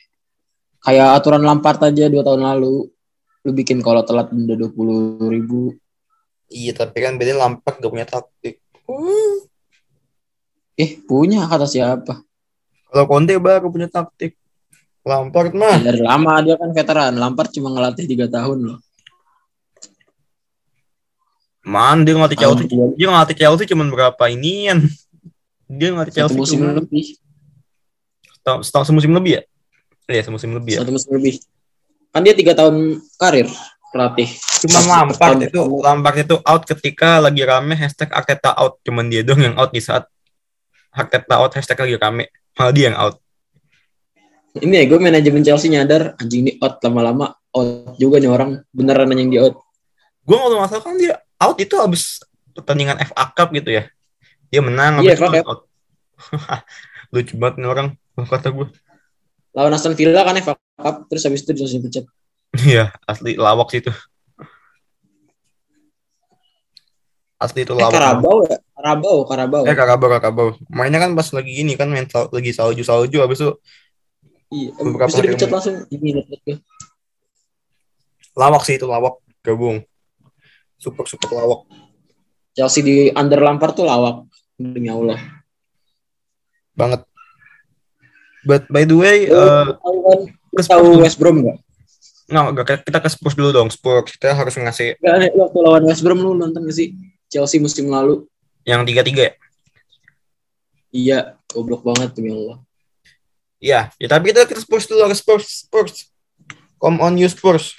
[0.80, 2.88] Kayak aturan Lampard aja dua tahun lalu.
[3.44, 4.72] Lu bikin kalau telat denda 20
[5.28, 5.76] ribu.
[6.48, 8.64] iya tapi kan beda Lampard gak punya taktik
[10.76, 12.24] Eh, punya kata siapa?
[12.88, 14.40] kalau Conte baru punya taktik
[15.06, 17.14] Lampard mah Dari lama dia kan veteran.
[17.14, 18.80] Lampard cuma ngelatih tiga tahun loh.
[21.66, 22.94] man dia ngelatih Chelsea Ampun.
[22.94, 24.86] dia ngelatih Chelsea cuman berapa inian
[25.66, 27.06] dia ngelatih Satu Chelsea musim cuma lebih.
[28.38, 29.42] setahun, setahun semusim lebih ya
[30.06, 31.42] iya semusim lebih ya Satu musim lebih.
[32.14, 33.50] Kan dia tiga tahun karir
[33.90, 34.30] pelatih.
[34.62, 39.26] cuman Satu Lampard itu Lampard itu out ketika lagi rame hashtag Arteta out cuman dia
[39.26, 40.06] dong yang out di saat
[40.94, 43.25] Arteta out hashtag lagi rame malah dia yang out
[44.56, 49.12] Ini ya gue manajemen Chelsea nyadar anjing ini out lama-lama out juga nih orang beneran
[49.12, 49.60] yang di out.
[50.22, 52.18] gue nggak salah kan dia out itu habis
[52.50, 53.84] pertandingan FA Cup gitu ya
[54.48, 55.46] dia menang Iya, itu FA Cup.
[55.46, 55.62] out
[57.14, 57.88] lucu banget nih orang
[58.18, 58.68] kata gue
[59.52, 62.06] Lawan Aston Villa kan FA Cup terus habis itu langsung dipecat.
[62.58, 63.92] iya asli lawak sih itu
[67.38, 68.58] asli itu Eh lawak Karabau ya?
[68.74, 69.64] Karabau, Karabau.
[69.64, 73.38] eh Karabau Karabau mainnya kan pas lagi ini kan main sal- lagi salju salju habis
[73.38, 73.52] itu
[74.54, 75.76] Iya, beberapa hari dipecat langsung.
[75.90, 76.58] Ini lihat gue.
[78.36, 79.80] lawak sih itu lawak gabung
[80.76, 81.64] super super lawak
[82.52, 84.28] Chelsea di under Lampard tuh lawak
[84.60, 85.16] demi Allah.
[86.76, 87.08] banget
[88.44, 90.20] but by the way Lu eh, tahu kan?
[90.68, 91.00] tahu.
[91.00, 91.58] West Brom nggak?
[92.28, 96.04] nggak nggak, kita ke Spurs dulu dong Spurs kita harus ngasih nih, waktu lawan West
[96.04, 96.92] Brom lu nonton gak sih?
[97.32, 98.28] Chelsea musim lalu.
[98.68, 99.34] yang tiga tiga ya
[100.92, 101.20] Iya,
[101.52, 102.65] goblok banget demi Allah.
[103.66, 106.14] Iya, ya tapi kita kita Spurs dulu ke Spurs Spurs.
[106.78, 107.74] Come on you Spurs.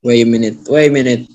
[0.00, 1.28] Wait a minute, wait a minute.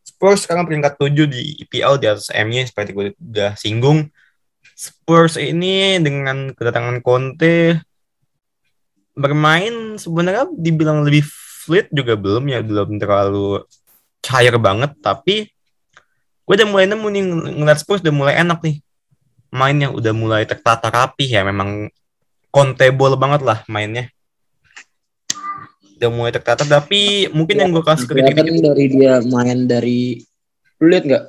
[0.00, 4.08] Spurs sekarang peringkat 7 di IPL di atas MU seperti gue udah singgung.
[4.72, 7.80] Spurs ini dengan kedatangan Conte
[9.16, 11.24] bermain sebenarnya dibilang lebih
[11.64, 13.64] fluid juga belum ya belum terlalu
[14.20, 15.48] cair banget tapi
[16.44, 18.76] gue udah mulai nemu nih ng- ngeliat Spurs udah mulai enak nih
[19.48, 21.88] mainnya udah mulai tertata rapi ya memang
[22.50, 24.10] kontebol banget lah mainnya
[25.96, 30.20] udah mulai tertata tapi mungkin yang gue kasih kritik Kelihatan dari dia main dari
[30.76, 31.24] lu lihat nggak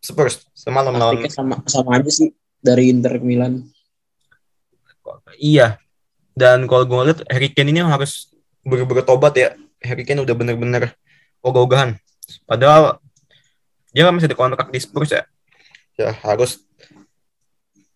[0.00, 3.68] Spurs semalam lawan sama sama aja sih dari Inter Milan.
[5.40, 5.80] Iya.
[6.36, 8.32] Dan kalau gue lihat Harry Kane ini harus
[8.64, 9.56] bener-bener tobat ya.
[9.80, 10.94] Harry Kane udah bener-bener
[11.44, 11.96] ogah-ogahan.
[12.44, 13.00] Padahal
[13.90, 15.24] dia kan masih di kontrak di Spurs ya.
[15.98, 16.64] Ya harus.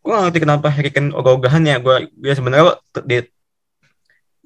[0.04, 1.80] Gue gak ngerti kenapa Kane ogah-ogahan ya.
[1.80, 2.76] Gue dia sebenarnya
[3.08, 3.24] di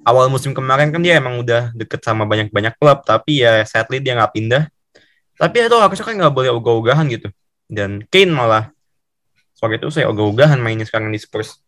[0.06, 3.02] awal musim kemarin kan dia emang udah deket sama banyak-banyak klub.
[3.02, 4.62] Tapi ya sadly dia nggak pindah.
[5.34, 7.26] Tapi itu harusnya kan nggak boleh ogah-ogahan gitu.
[7.66, 8.70] Dan Kane malah
[9.58, 11.58] sebagai itu saya ogah-ogahan mainnya sekarang di Spurs.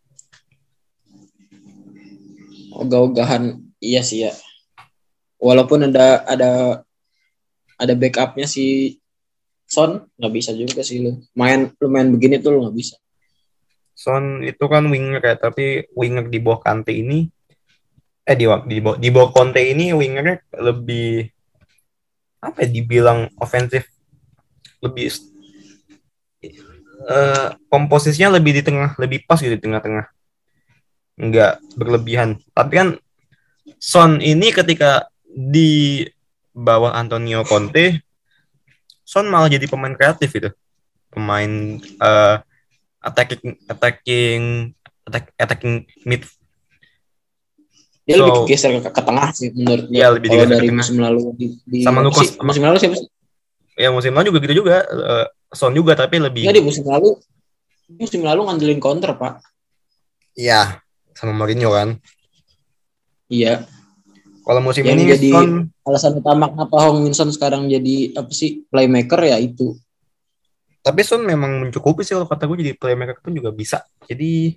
[2.70, 4.32] Ogah-ogahan iya sih ya.
[5.42, 6.50] Walaupun ada ada
[7.74, 8.96] ada backupnya si
[9.66, 11.18] Son nggak bisa juga sih lu.
[11.34, 12.94] Main lu main begini tuh lu nggak bisa.
[14.00, 17.28] Son itu kan winger ya, tapi winger di bawah Kante ini
[18.30, 21.26] eh di di bawah, di bawah Conte ini wingernya lebih
[22.40, 23.84] apa ya dibilang ofensif
[24.80, 25.12] lebih
[27.10, 30.08] eh komposisinya lebih di tengah, lebih pas gitu di tengah-tengah.
[31.20, 32.40] Enggak berlebihan.
[32.56, 32.88] Tapi kan
[33.80, 36.04] Son ini ketika di
[36.52, 38.04] bawah Antonio Conte
[39.04, 40.50] Son malah jadi pemain kreatif itu.
[41.10, 41.50] Pemain
[41.82, 42.36] eh
[43.00, 44.42] attacking attacking
[45.02, 46.22] attack, attacking mid
[48.02, 49.86] Dia So- lebih geser ke, ke tengah sih menurut.
[49.86, 50.82] Iya, lebih ke dari tengah.
[50.82, 52.26] musim lalu di, di Sama Lucas.
[52.26, 53.08] si- musim lalu siapa sih?
[53.74, 57.16] ya musim lalu juga gitu juga eh, Son juga tapi lebih Enggak di musim lalu
[57.92, 59.40] musim lalu ngandelin counter, Pak.
[60.32, 60.78] ya
[61.12, 61.96] sama Mourinho kan
[63.26, 63.64] Iya.
[64.42, 68.62] kalau musim Yang ini jadi- Son Alasan utama kenapa Hong Minson sekarang jadi apa sih
[68.66, 69.74] playmaker ya itu.
[70.80, 74.56] Tapi Son memang mencukupi sih kalau kata gue jadi playmaker pun juga bisa jadi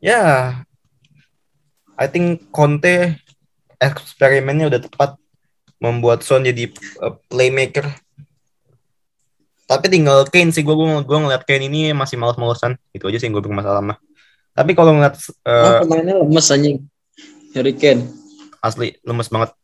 [0.00, 0.22] ya
[1.98, 3.18] I think Conte
[3.78, 5.10] eksperimennya udah tepat
[5.78, 7.86] membuat Son jadi eh, playmaker
[9.68, 13.28] tapi tinggal Kane sih gue gue gue ngeliat Kane ini masih malas-malasan itu aja sih
[13.28, 13.98] yang gue bermasalah mah
[14.56, 15.14] tapi kalau ngeliat
[15.46, 16.82] eh, Oh, pemainnya lemes anjing.
[17.54, 18.10] Harry Kane.
[18.58, 19.54] asli lemes banget.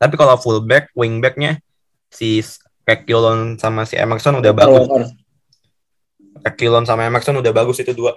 [0.00, 1.60] Tapi kalau fullback, wingbacknya
[2.08, 2.40] si
[2.88, 4.88] Reguilon sama si Emerson udah bagus.
[6.40, 8.16] Reguilon sama Emerson udah bagus itu dua.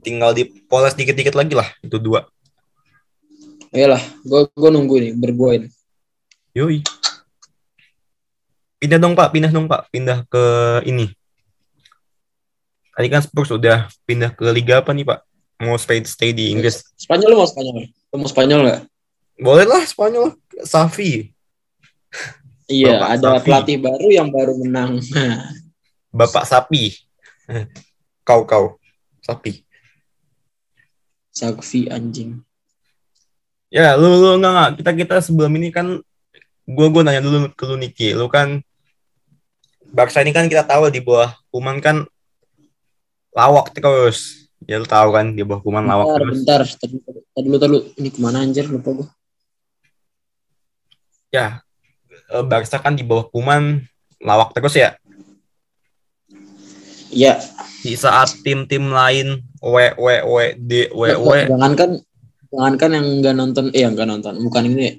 [0.00, 2.24] Tinggal dipoles dikit-dikit lagi lah itu dua.
[3.76, 5.68] Iyalah, gue gue nunggu nih berguain.
[6.56, 6.80] Yoi.
[8.80, 10.44] Pindah dong pak, pindah dong pak, pindah ke
[10.88, 11.12] ini.
[12.96, 15.28] Tadi kan Spurs udah pindah ke liga apa nih pak?
[15.60, 16.80] Mau stay stay di Inggris?
[16.96, 17.74] Spanyol lu mau Spanyol?
[17.84, 18.80] Lu mau Spanyol nggak?
[19.44, 21.34] Boleh lah Spanyol, Safi,
[22.64, 23.44] Iya, Bapak ada Safi.
[23.44, 24.92] pelatih baru yang baru menang.
[26.18, 26.96] Bapak Sapi.
[28.28, 28.80] Kau kau,
[29.20, 29.60] Sapi.
[31.28, 32.40] Sakfi anjing.
[33.68, 34.70] Ya, lu lu enggak enggak.
[34.78, 35.98] Kita kita sebelum ini kan
[36.64, 38.14] gua gua nanya dulu ke lu Niki.
[38.14, 38.62] Lu kan
[39.90, 42.06] Barca ini kan kita tahu di bawah Kuman kan
[43.34, 44.46] lawak terus.
[44.62, 46.36] Ya lu tahu kan di bawah Kuman lawak Bentar, terus.
[46.38, 46.60] bentar.
[46.78, 46.96] Tadi
[47.34, 47.76] tadi dulu, tadi.
[47.98, 48.64] Ini ke mana anjir?
[48.70, 49.08] Lupa gue.
[51.34, 51.63] Ya.
[52.32, 53.84] Eh, Barca kan di bawah Kuman
[54.24, 54.96] lawak terus ya.
[57.14, 57.38] Iya.
[57.84, 62.00] Di saat tim-tim lain W W W D W W Jangankan,
[62.48, 64.34] jangankan yang nggak nonton, eh yang nggak nonton.
[64.40, 64.98] Bukan ini.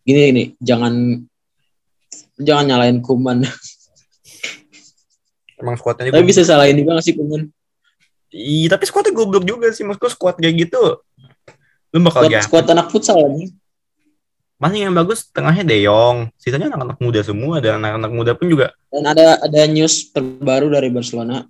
[0.00, 1.22] Gini ini, jangan
[2.40, 3.44] jangan nyalain Kuman.
[5.60, 7.52] emang skuadnya Tapi bisa salahin juga nggak sih Kuman?
[8.32, 9.84] Iya, tapi skuadnya goblok juga sih.
[9.84, 11.04] Maksudku skuad kayak gitu.
[11.90, 12.42] Lu bakal Skuad, ya.
[12.42, 13.50] skuad anak futsal anjing.
[14.60, 18.76] Mana yang bagus tengahnya De Jong, sisanya anak-anak muda semua dan anak-anak muda pun juga
[18.92, 21.48] Dan ada ada news terbaru dari Barcelona.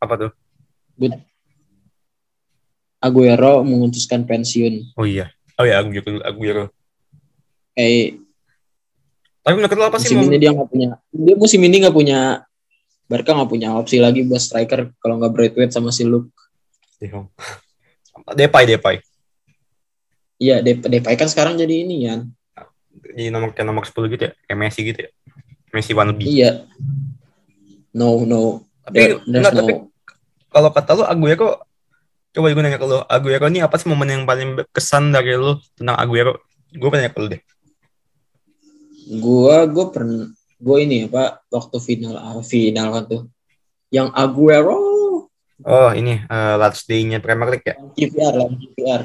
[0.00, 0.30] apa tuh?
[2.98, 4.96] Aguero memutuskan pensiun.
[4.96, 5.30] Oh iya.
[5.60, 6.18] Oh iya, Aguero.
[6.24, 6.64] Aguero.
[7.76, 8.18] Kayak
[9.44, 12.44] Tapi menurut lo apa sih musim ini dia nggak punya dia musim ini nggak punya
[13.08, 16.28] Barca nggak punya opsi lagi buat striker kalau nggak Braithwaite sama si Luke
[17.00, 17.28] De Jong?
[18.38, 18.96] Depay, Depay.
[20.38, 22.14] Iya Dep Depay kan sekarang jadi ini ya
[22.98, 25.10] Di nomor kayak nomor 10 gitu ya, kayak Messi gitu ya.
[25.70, 26.22] Messi wannabe.
[26.22, 26.66] iya
[27.90, 29.86] no no Tapi There- enggak, tapi no
[30.48, 31.60] kalau kata lu Aguero
[32.30, 35.56] coba gue nanya ke lu, Aguero ini apa sih momen yang paling berkesan dari lu
[35.74, 36.40] tentang Aguero?
[36.70, 37.42] Gue pengen nanya ke lu deh.
[39.14, 40.28] gua gua pernah
[40.58, 43.22] gua ini apa waktu final ah, final kan tuh
[43.88, 44.76] yang Aguero
[45.60, 47.74] Oh ini eh, last day-nya Premier League ya.
[47.74, 49.02] QPR lah QPR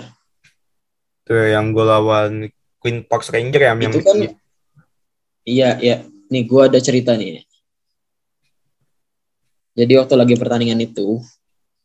[1.23, 3.71] Tuh yang gue lawan Queen Park Ranger ya.
[3.73, 4.35] yang Itu kan-
[5.43, 7.43] iya iya nih gue ada cerita nih
[9.73, 11.19] jadi waktu lagi pertandingan itu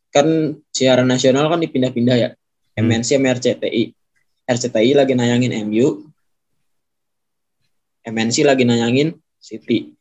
[0.09, 0.25] kan
[0.69, 2.29] siaran nasional kan dipindah-pindah ya
[2.71, 2.87] Hmm.
[2.87, 3.91] MNC sama RCTI
[4.47, 6.07] RCTI lagi nayangin MU
[8.01, 9.91] MNC lagi nayangin City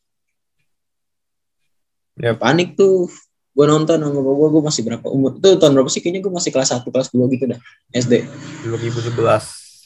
[2.14, 2.38] Yap.
[2.38, 3.10] panik tuh
[3.58, 5.34] gue nonton sama gue gue masih berapa umur.
[5.42, 5.98] Tuh tahun berapa sih?
[5.98, 7.58] Kayaknya gue masih kelas 1 kelas 2 gitu dah
[7.90, 8.22] SD
[8.70, 9.18] 2011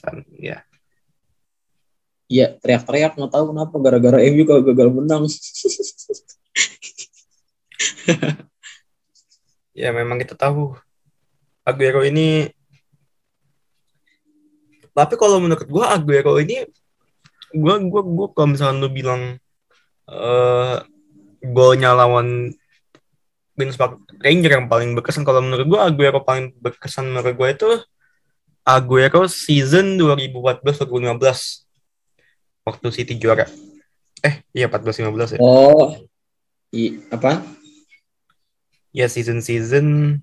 [0.04, 0.60] kan ya.
[2.28, 2.52] iya.
[2.60, 5.24] Teriak-teriak nggak tahu kenapa gara-gara MU kalau gagal menang.
[9.72, 10.76] Ya memang kita tahu.
[11.64, 12.52] Aguero ini
[14.92, 16.68] tapi kalau menurut gua Aguero ini
[17.56, 19.40] gua gua gua kalau misalnya lu bilang
[20.12, 20.76] eh
[21.40, 22.52] golnya lawan
[23.52, 25.22] Park Ranger yang paling berkesan.
[25.22, 27.68] Kalau menurut gua Aguero paling berkesan menurut gua itu
[28.64, 31.66] Aguero season 2014 2015
[32.62, 33.46] waktu City juara.
[34.22, 35.38] Eh, iya 14 15 ya.
[35.42, 35.98] oh
[36.70, 37.42] i, apa?
[38.94, 40.18] Ya season season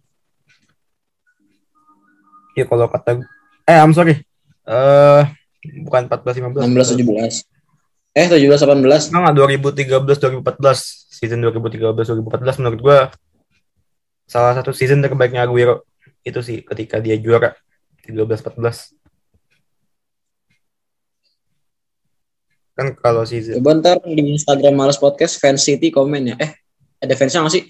[2.56, 3.22] ya kalau kata
[3.68, 4.24] eh I'm sorry.
[4.64, 5.24] Eh
[5.84, 7.59] bukan 14 15 16 17
[8.20, 9.34] eh 17 18 Enggak,
[9.80, 10.44] 2013 2014
[11.08, 12.98] season 2013 2014 menurut gua
[14.28, 15.88] salah satu season terbaiknya Aguero.
[16.20, 17.56] Itu sih ketika dia juara
[18.04, 18.20] 13
[18.60, 19.00] 14
[22.76, 26.36] kan kalau season coba ntar di Instagram Males Podcast fans City komen ya.
[26.40, 26.52] Eh
[27.00, 27.64] ada fansnya nggak sih?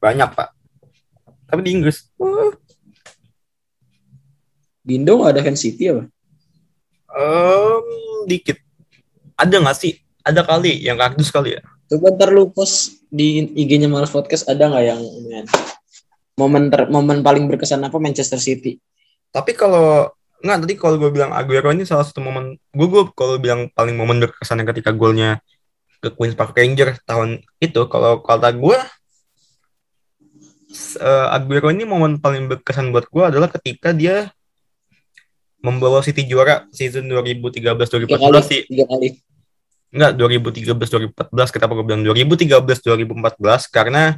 [0.00, 0.48] Banyak pak.
[1.48, 2.08] Tapi di Inggris.
[2.16, 2.52] Wah,
[4.80, 6.08] di Indo ada fans City apa?
[7.10, 7.84] Em,
[8.28, 8.69] dikit
[9.40, 9.96] ada nggak sih?
[10.20, 11.62] Ada kali yang kardus kali ya?
[11.88, 15.42] Coba ntar lu post di IG-nya Males Podcast ada nggak yang ini,
[16.38, 18.78] momen ter, momen paling berkesan apa Manchester City?
[19.32, 23.36] Tapi kalau nggak tadi kalau gue bilang Aguero ini salah satu momen gue gue kalau
[23.36, 25.44] bilang paling momen berkesan yang ketika golnya
[26.00, 28.78] ke Queens Park Ranger tahun itu kalau kata gue
[30.96, 34.32] eh, Aguero ini momen paling berkesan buat gue adalah ketika dia
[35.60, 38.60] membawa City juara season 2013 tiga kali 2014 sih.
[38.64, 39.08] tiga kali
[39.90, 44.16] enggak 2013 2014 kenapa gue bilang 2013 2014 karena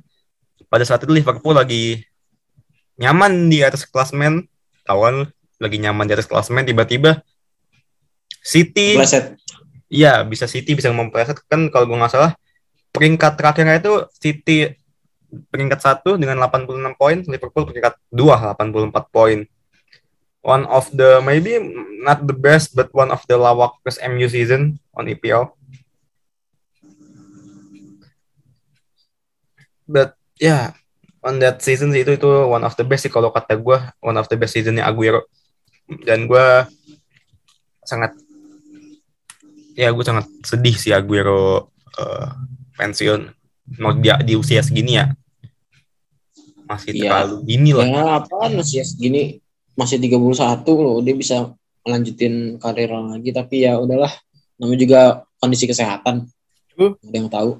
[0.68, 2.05] pada saat itu Liverpool lagi
[3.01, 4.49] nyaman di atas klasmen
[4.85, 7.25] tawan lagi nyaman di atas klasmen tiba-tiba
[8.43, 9.39] City Pleset.
[9.93, 12.33] Iya, bisa City bisa mempleset kan kalau gue nggak salah
[12.93, 14.77] peringkat terakhirnya itu City
[15.49, 19.39] peringkat satu dengan 86 poin, Liverpool peringkat 2 84 poin.
[20.43, 21.55] One of the maybe
[22.03, 25.55] not the best but one of the lawakest MU season on EPL.
[29.86, 30.74] But yeah,
[31.22, 34.18] on that season sih, itu itu one of the best sih kalau kata gue one
[34.18, 35.26] of the best seasonnya Aguero.
[36.07, 36.47] Dan gue
[37.84, 38.14] sangat
[39.74, 42.28] ya gue sangat sedih sih Aguero eh,
[42.78, 43.30] pensiun.
[43.78, 45.12] Mau dia di usia segini ya.
[46.66, 47.03] Masih Iya.
[47.11, 47.86] terlalu dini lah.
[47.86, 49.41] Ya apaan ya segini
[49.79, 51.53] masih 31 loh dia bisa
[51.83, 54.12] melanjutin karir lagi tapi ya udahlah
[54.61, 55.01] namanya juga
[55.43, 56.29] kondisi kesehatan.
[56.79, 57.51] Nggak ada yang tahu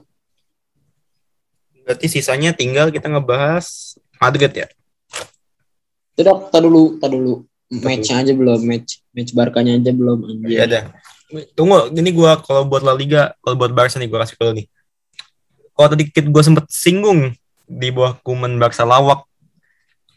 [1.83, 4.67] berarti sisanya tinggal kita ngebahas Madrid ya
[6.15, 7.43] itu dok tak dulu tak dulu
[7.83, 10.81] matchnya aja belum match match Barkanya aja belum anjir Iya ada.
[11.57, 14.69] Tunggu, ini gua kalau buat La Liga, kalau buat Barca nih gua kasih dulu nih.
[15.73, 17.33] Kalau tadi kit gua sempet singgung
[17.65, 19.25] di bawah kuman Barca lawak.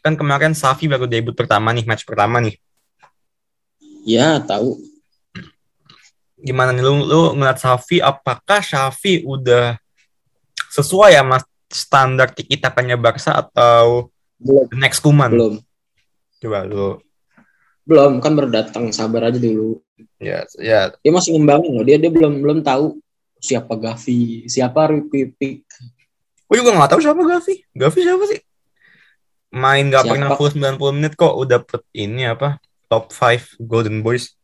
[0.06, 2.54] Kan kemarin Safi baru debut pertama nih, match pertama nih.
[4.06, 4.78] ya tahu
[6.38, 9.74] Gimana nih lu, lu ngeliat Safi, apakah Safi udah
[10.70, 15.34] sesuai sama standar tiki-takanya Barca atau belum the next kuman?
[15.34, 15.58] belum
[16.38, 17.02] Coba lu.
[17.82, 19.82] belum kan baru datang sabar aja dulu
[20.22, 23.02] Ya, ya dia masih ngembangin loh dia dia belum belum tahu
[23.42, 25.66] siapa Gavi siapa Ricky Pick
[26.46, 27.54] Gue juga gak tahu siapa Gavi.
[27.74, 28.38] Gavi siapa sih?
[29.56, 30.12] Main gak Siapa?
[30.12, 32.60] pernah full 90 menit kok udah dapet ini apa?
[32.86, 34.36] Top 5 Golden Boys.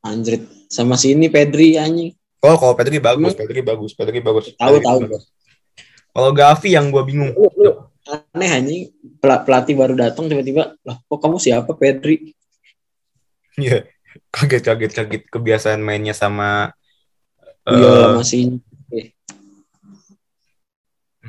[0.00, 3.40] anjrit sama si ini Pedri anjing Oh, kalau Pedri bagus, Emang?
[3.40, 4.52] Pedri bagus, Pedri bagus.
[4.52, 5.16] Tahu, Pedri tahu.
[6.12, 7.32] Kalau Gavi yang gue bingung.
[7.32, 7.72] lu, lu
[8.04, 8.82] aneh anjing
[9.16, 12.36] Pel- pelatih baru datang tiba-tiba lah kok kamu siapa Pedri
[13.56, 13.88] Iya.
[14.34, 15.22] Kaget, kaget, kaget.
[15.26, 16.70] Kebiasaan mainnya sama
[17.64, 18.60] iya eh, masih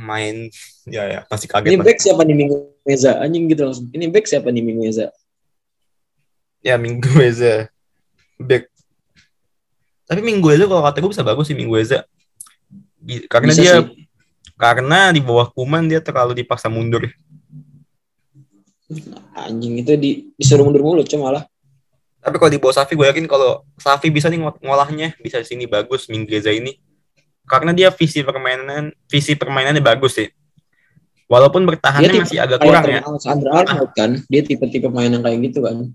[0.06, 0.54] main
[0.86, 1.70] ya ya masih kaget.
[1.74, 5.10] ini back siapa nih Minggu Meza anjing gitu langsung ini back siapa nih Minggu Meza
[6.62, 7.70] Ya Minggu Eza.
[8.42, 8.74] Back.
[10.10, 12.10] Tapi Minggu Eza kalau kata gue bisa bagus sih Minggu Eza.
[12.98, 14.10] Bi- Karena Bisa dia sih.
[14.58, 17.06] karena di bawah Kuman dia terlalu dipaksa mundur.
[19.38, 21.44] Anjing itu di, disuruh mundur mulu cuma malah.
[22.18, 25.46] Tapi kalau di bawah Safi gue yakin kalau Safi bisa nih ng- ngolahnya bisa di
[25.46, 26.82] sini bagus Minggeza ini.
[27.46, 30.30] Karena dia visi permainan visi permainannya bagus sih.
[31.26, 33.02] Walaupun bertahannya tipe masih agak kurang ya.
[33.02, 34.12] Alexander Arnold kan.
[34.30, 35.90] Dia tipe-tipe main yang kayak gitu kan.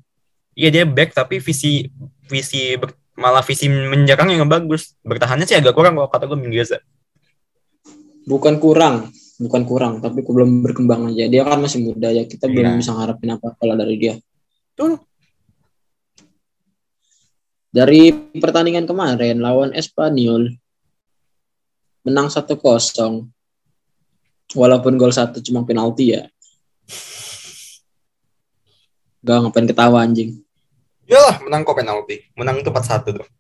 [0.59, 1.87] Iya dia back tapi visi
[2.27, 4.99] visi ber- malah visi menyerang yang bagus.
[5.07, 6.83] Bertahannya sih agak kurang kalau kata gue Minggeza.
[8.27, 11.27] Bukan kurang, bukan kurang, tapi belum berkembang aja.
[11.31, 12.27] Dia kan masih muda ya.
[12.27, 12.55] Kita Iya.
[12.55, 14.15] belum bisa ngarepin apa kalau dari dia.
[14.75, 14.99] Betul.
[17.71, 20.59] Dari pertandingan kemarin lawan Espanyol
[22.07, 22.57] menang 1-0.
[24.51, 26.27] Walaupun gol satu cuma penalti ya.
[29.23, 30.43] Gak ngapain ketawa anjing.
[31.07, 32.25] Yalah menang kok penalti.
[32.35, 33.31] Menang itu 4-1 dong.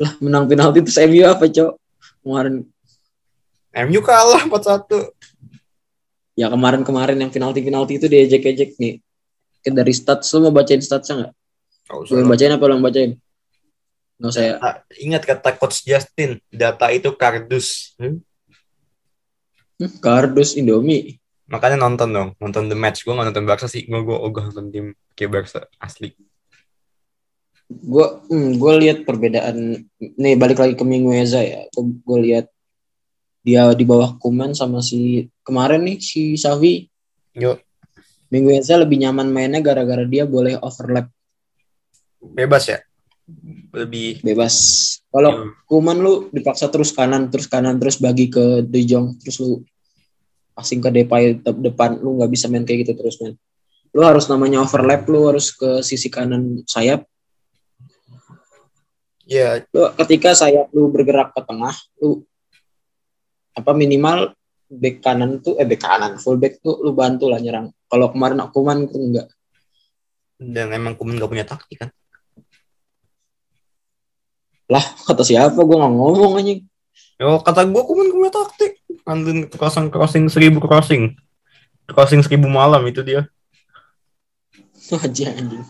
[0.00, 1.72] Lah menang penalti terus MU apa, Cok?
[2.24, 2.54] Kemarin
[3.70, 5.14] MU kalah 4-1.
[6.40, 9.04] ya kemarin-kemarin yang penalti-penalti itu diejek-ejek nih.
[9.60, 11.32] Ke dari stats lu mau bacain statsnya nggak?
[11.84, 12.14] Gak usah.
[12.16, 13.20] Lu bacain apa lu bacain?
[14.20, 14.54] Nggak ya.
[14.60, 17.96] Nah, ingat kata coach Justin, data itu kardus.
[17.96, 18.20] Hmm?
[19.80, 21.16] Hmm, kardus Indomie.
[21.48, 23.02] Makanya nonton dong, nonton the match.
[23.02, 26.12] Gue gak nonton Barca sih, gue gue ogah nonton tim kayak Barca asli.
[27.70, 29.86] gue hmm, gue lihat perbedaan
[30.18, 32.50] nih balik lagi ke Mingueza ya gue lihat
[33.46, 36.90] dia di bawah Kuman sama si kemarin nih si Xavi
[37.38, 37.62] Yuk,
[38.34, 41.14] Mingueza lebih nyaman mainnya gara-gara dia boleh overlap
[42.20, 42.78] bebas ya.
[43.70, 44.54] Lebih bebas.
[45.10, 45.50] Kalau Hmm.
[45.66, 49.62] Kuman lu dipaksa terus kanan terus kanan terus bagi ke De Jong terus lu
[50.54, 53.38] passing ke Depay depan lu nggak bisa main kayak gitu terus men.
[53.94, 57.06] Lu harus namanya overlap lu harus ke sisi kanan sayap.
[59.26, 62.26] Ya lu ketika sayap lu bergerak ke tengah lu
[63.54, 64.34] apa minimal
[64.70, 67.70] back kanan tuh eh back kanan full back tuh lu bantu lah nyerang.
[67.90, 69.26] Kalau kemarin Akuman tuh enggak
[70.40, 71.90] dan emang Kuman gak punya taktik kan.
[74.70, 76.62] Lah kata siapa gue nggak ngomong anjing
[77.20, 78.72] Yo kata gue Kuman gak punya taktik.
[79.04, 81.12] Antin crossing crossing seribu crossing.
[81.84, 83.28] Crossing seribu malam itu dia.
[85.04, 85.62] aja anjing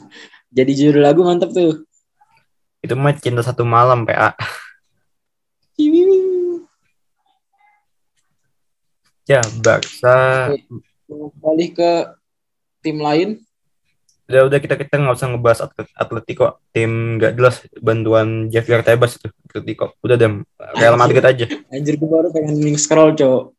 [0.50, 1.86] jadi judul lagu mantap tuh
[2.80, 4.32] Itu mah cinta satu malam PA.
[9.30, 10.50] Ya Barca.
[11.38, 11.92] balik ke
[12.82, 13.38] tim lain
[14.30, 19.18] Udah udah kita kita nggak usah ngebahas Atlet- Atletico tim nggak jelas bantuan Javier Tebas
[19.18, 19.90] itu Atletico.
[20.06, 20.30] Udah deh
[20.78, 21.46] Real Madrid aja.
[21.74, 23.50] anjir gue baru pengen link scroll cowok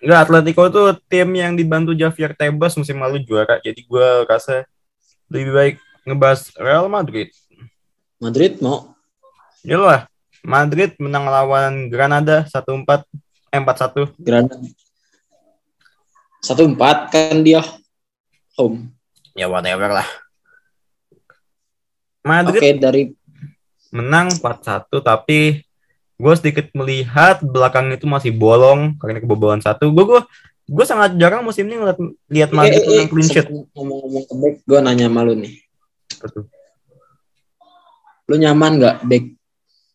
[0.00, 3.60] Enggak, Atletico itu tim yang dibantu Javier Tebas musim lalu juara.
[3.60, 4.64] Jadi gue rasa
[5.32, 5.74] lebih baik
[6.08, 7.28] ngebahas Real Madrid.
[8.20, 8.92] Madrid mau
[9.60, 10.08] Yalah,
[10.40, 13.04] Madrid menang lawan Granada 1-4,
[13.52, 14.08] eh 4-1.
[14.16, 14.56] Granada
[16.40, 17.60] satu empat kan dia
[18.56, 18.88] home
[19.34, 20.08] Ya whatever lah.
[22.20, 23.02] Madrid dari
[23.90, 25.64] menang 4-1 tapi
[26.20, 29.88] gue sedikit melihat belakang itu masih bolong karena kebobolan satu.
[29.88, 30.20] Gue gue
[30.70, 31.98] gue sangat jarang musim ini ngeliat
[32.30, 33.46] lihat Madrid eh, eh, menang eh, clean sheet.
[33.74, 35.54] ngomong-ngomong ke back gue nanya sama lu nih
[36.22, 36.42] Betul.
[38.30, 39.24] lu nyaman nggak back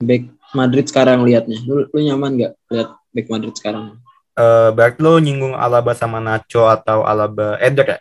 [0.04, 4.04] back Madrid sekarang liatnya lu, lu nyaman nggak lihat back Madrid sekarang
[4.36, 8.00] Eh, berarti lo nyinggung Alaba sama Nacho atau Alaba Eder ya?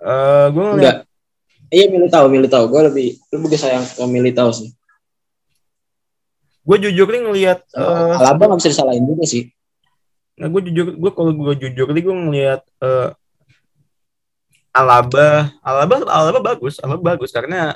[0.00, 0.96] Eh gue enggak.
[1.72, 2.64] Iya milih tahu milih tahu.
[2.70, 4.68] Gue lebih lebih sayang ke milih tahu sih.
[6.66, 9.50] Gue jujur nih ngelihat eh, Alaba nggak bisa disalahin juga sih.
[10.36, 13.10] Nah, gue jujur, gue kalau gue jujur nih gue ngelihat eh,
[14.76, 17.30] Alaba, Alaba, Alaba bagus, Alaba bagus.
[17.32, 17.72] Karena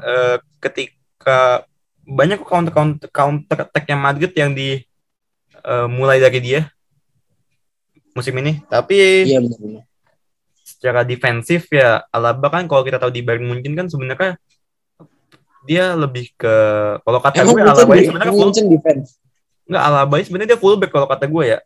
[0.00, 1.66] eh, ketika
[2.06, 4.80] banyak counter counter counter attack-nya Madrid yang di
[5.60, 6.60] eh, mulai dari dia
[8.14, 8.62] musim ini.
[8.66, 9.85] Tapi iya benar
[10.76, 14.36] secara defensif ya Alaba kan kalau kita tahu di Bayern Munchen kan sebenarnya
[15.66, 16.54] dia lebih ke
[17.02, 19.08] kalau kata emang gue Alaba sebenarnya full defense
[19.66, 21.58] nggak Alaba sebenarnya dia fullback kalau kata gue ya.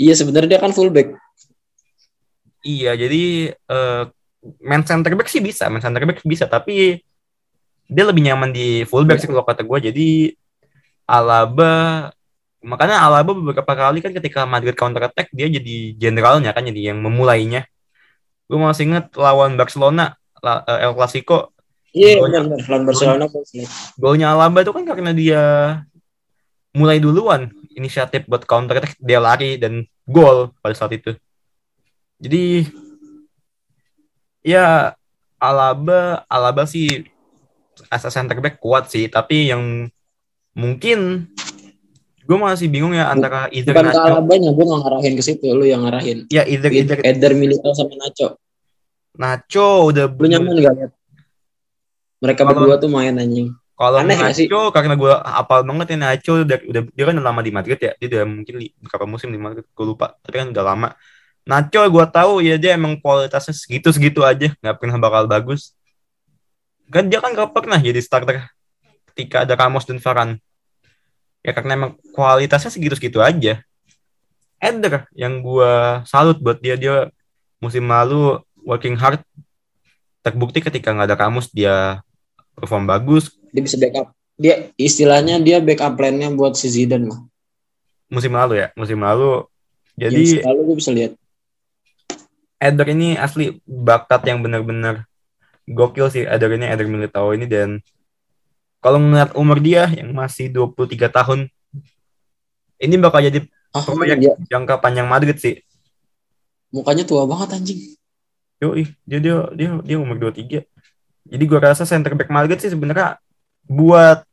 [0.00, 1.12] iya sebenarnya dia kan fullback
[2.60, 4.02] Iya, jadi eh
[4.60, 7.00] main center back sih bisa, main center back bisa, tapi
[7.88, 9.78] dia lebih nyaman di fullback sih kalau kata gue.
[9.90, 10.08] Jadi
[11.08, 12.08] Alaba,
[12.60, 17.00] makanya Alaba beberapa kali kan ketika Madrid counter attack dia jadi generalnya kan, jadi yang
[17.00, 17.64] memulainya.
[18.50, 21.54] Gue masih inget lawan Barcelona, la- eh, El Clasico,
[21.94, 23.24] iya Golnya- benar benar lawan Barcelona
[23.98, 25.42] golnya Alaba itu kan karena dia
[26.70, 31.14] mulai duluan inisiatif buat counter attack, dia lari dan gol pada saat itu.
[32.20, 32.68] Jadi
[34.44, 34.92] ya
[35.40, 37.08] Alaba Alaba sih
[37.88, 39.88] as a center back kuat sih, tapi yang
[40.52, 41.30] mungkin
[42.20, 45.82] gue masih bingung ya antara either Bukan Nacho, Alabanya, gue ngarahin ke situ, lu yang
[45.82, 46.28] ngarahin.
[46.30, 48.38] ya either either Eder Militao sama Nacho.
[49.16, 50.92] Nacho udah Lu nyaman gak liat?
[52.20, 53.50] Mereka Kalau- berdua tuh main anjing.
[53.74, 54.04] Kalau?
[54.04, 57.80] Nacho karena gue apal banget ya Nacho udah, udah dia kan udah lama di Madrid
[57.80, 60.88] ya dia udah mungkin li, beberapa musim di Madrid gue lupa tapi kan udah lama
[61.48, 65.72] Nacho gue tahu ya dia emang kualitasnya segitu segitu aja nggak pernah bakal bagus
[66.92, 68.52] kan dia kan gak pernah jadi starter
[69.16, 70.44] ketika ada Ramos dan Varane
[71.40, 73.60] ya karena emang kualitasnya segitu segitu aja
[74.60, 75.72] Eder yang gue
[76.04, 77.08] salut buat dia dia
[77.60, 79.24] musim lalu working hard
[80.20, 82.04] terbukti ketika nggak ada Ramos dia
[82.52, 84.12] perform bagus Dia bisa backup.
[84.36, 87.20] Dia istilahnya dia backup plan-nya buat si Zidane mah.
[88.12, 89.48] musim lalu ya musim lalu
[89.96, 91.12] Jadi jadi lalu gue bisa lihat.
[92.60, 95.08] Eder ini asli bakat yang benar-benar
[95.64, 97.80] gokil sih Eder ini Eder Militao ini dan
[98.80, 101.48] kalau ngeliat umur dia yang masih 23 tahun
[102.80, 105.62] ini bakal jadi Ah, proyek dia, jangka panjang Madrid sih.
[106.74, 107.78] Mukanya tua banget anjing.
[108.58, 110.66] Yoi, dia dia dia dia umur 23
[111.30, 113.22] jadi gua rasa center back Madrid sih sebenarnya
[113.64, 114.26] buat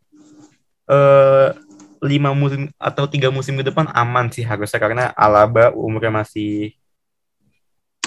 [0.89, 1.49] eh
[1.97, 4.81] lima musim atau tiga musim ke depan aman sih harusnya.
[4.81, 6.73] Karena Alaba umurnya masih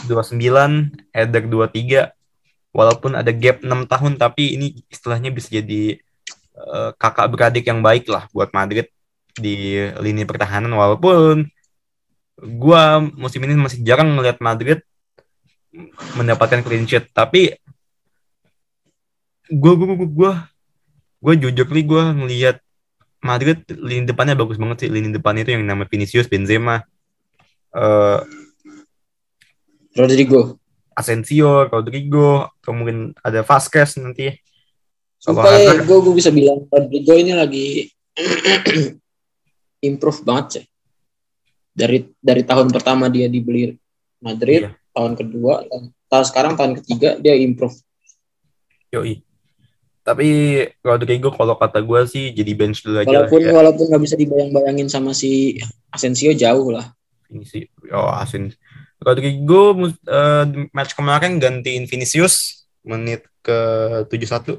[0.07, 0.35] 29,
[1.15, 2.11] Eder 23
[2.75, 5.99] walaupun ada gap 6 tahun tapi ini istilahnya bisa jadi
[6.61, 8.89] eh, kakak beradik yang baik lah buat Madrid
[9.39, 11.49] di lini pertahanan walaupun
[12.41, 14.81] gua musim ini masih jarang melihat Madrid
[16.19, 17.11] mendapatkan clean sheet.
[17.15, 17.55] Tapi
[19.51, 20.33] gue gue gue gue
[21.21, 22.57] gue jujur nih gue ngelihat
[23.21, 24.91] Madrid lini depannya bagus banget sih.
[24.91, 26.83] Lini depan itu yang nama Vinicius Benzema
[27.75, 28.21] eh
[29.95, 30.59] Rodrigo.
[30.95, 34.37] Asensio Rodrigo kemudian ada Vasquez nanti
[35.21, 37.85] Sumpah Hazard- gue gue bisa bilang Rodrigo ini lagi
[39.83, 40.65] improve banget sih.
[41.71, 43.77] Dari dari tahun pertama dia dibeli
[44.19, 44.73] Madrid, Iya.
[44.91, 45.65] tahun kedua,
[46.09, 47.77] tahun sekarang tahun ketiga dia improve.
[48.91, 49.23] yoi
[50.03, 50.27] tapi
[50.83, 53.53] Rodrigo kalau kata gue sih jadi bench dulu aja Walaupun ya.
[53.55, 56.91] walaupun nggak bisa dibayang-bayangin sama si Asensio jauh lah.
[57.31, 58.51] ini sih oh asin
[58.99, 60.45] Rodrigo eh,
[60.75, 63.55] match kemarin gantiin Vinicius menit ke
[64.11, 64.59] 71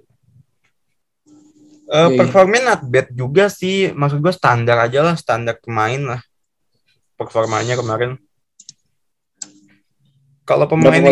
[1.92, 2.18] Eh Iya.
[2.24, 3.92] performanya not bad juga sih.
[3.92, 6.22] Maksud gue standar aja lah standar pemain lah.
[7.20, 8.16] Performanya kemarin.
[10.48, 11.04] Kalau pemain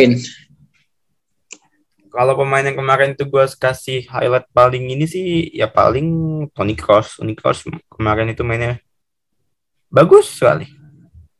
[2.09, 6.07] kalau pemain yang kemarin tuh gue kasih highlight paling ini sih ya paling
[6.55, 7.19] Toni Kroos.
[7.19, 8.79] Toni Kroos kemarin itu mainnya
[9.91, 10.65] bagus sekali.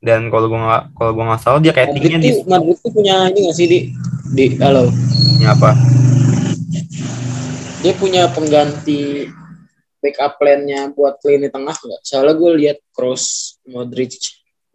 [0.04, 3.40] Dan kalau gue nggak kalau gue nggak salah dia ratingnya di Madrid tuh punya ini
[3.48, 3.80] nggak sih di?
[4.36, 4.92] Di halo.
[5.40, 5.72] Ini apa
[7.80, 9.32] dia punya pengganti
[10.00, 12.02] backup plan-nya buat lini tengah nggak?
[12.04, 14.16] Soalnya gue lihat Kroos, Modric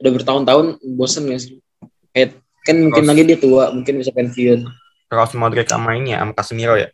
[0.01, 1.61] udah bertahun-tahun bosen nggak sih?
[2.13, 3.11] Kayak kan mungkin Kroos.
[3.13, 4.65] lagi dia tua, mungkin bisa pensiun.
[5.09, 6.89] Kroos Modric sama ini ya sama Casemiro ya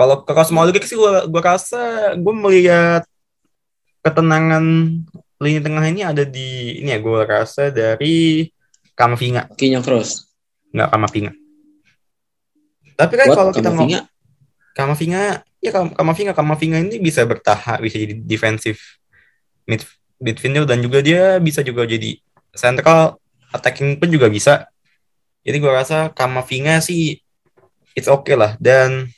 [0.00, 3.04] kalau Kroos Modric sih gue gue rasa gue melihat
[4.00, 4.64] ketenangan
[5.40, 8.48] lini tengah ini ada di ini ya gue rasa dari
[8.96, 10.28] Kamavinga Kakinya Kroos.
[10.72, 11.32] nggak Kamavinga
[12.96, 14.04] tapi kan kalau kita ngomong
[14.74, 18.78] Kamavinga, ya Kam- Kamavinga Kamavinga ini bisa bertahan bisa jadi defensive
[19.66, 19.82] mid
[20.20, 22.20] midfielder dan juga dia bisa juga jadi
[22.54, 23.18] central
[23.50, 24.68] attacking pun juga bisa.
[25.42, 27.18] Jadi gua rasa Kamavinga sih
[27.98, 28.54] it's okay lah.
[28.60, 29.10] Dan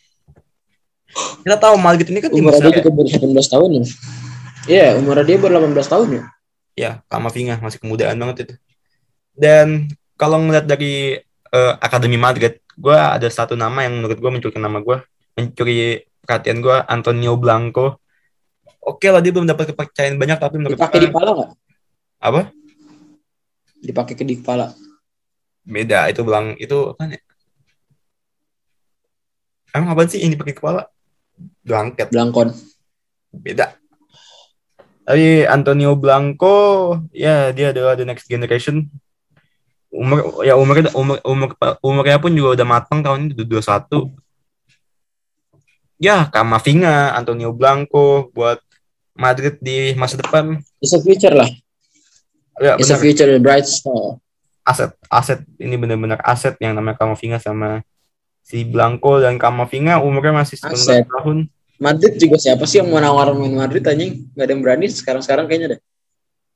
[1.45, 3.85] kita tahu Madrid ini kan umur dia juga baru 18 tahun ya.
[4.63, 6.23] Iya, umur dia baru 18 tahun ya.
[6.73, 8.55] ya Kamavinga masih kemudaan banget itu.
[9.37, 11.21] Dan kalau ngeliat dari
[11.53, 14.97] eh, Akademi Madrid gue ada satu nama yang menurut gue mencuri nama gue
[15.37, 17.99] mencuri perhatian gue Antonio Blanco.
[18.83, 21.51] Oke lah dia belum dapat kepercayaan banyak tapi menurut Dipakai di kepala nggak?
[22.23, 22.41] apa?
[23.83, 24.71] Dipakai ke di kepala.
[25.63, 27.23] beda itu belang itu apa ya?
[29.71, 30.91] Emang apa sih yang dipakai kepala?
[31.63, 32.11] Blanket.
[32.11, 32.51] Blankon.
[33.31, 33.79] beda.
[35.07, 38.91] Tapi Antonio Blanco ya dia adalah the next generation.
[39.95, 44.22] Umur ya umurnya umur umur umurnya pun juga udah matang tahun ini udah 21
[46.03, 48.59] ya Kamavinga Antonio Blanco buat
[49.15, 51.47] Madrid di masa depan It's a future lah.
[52.59, 54.19] ya It's a future bright star.
[54.63, 57.87] aset aset ini benar-benar aset yang namanya Kamavinga sama
[58.43, 61.07] si Blanco dan Kamavinga umurnya masih 19 Aset.
[61.07, 61.39] tahun
[61.79, 64.31] Madrid juga siapa sih yang mau nawarin main Madrid anjing?
[64.35, 65.81] Gak ada yang berani sekarang-sekarang kayaknya deh.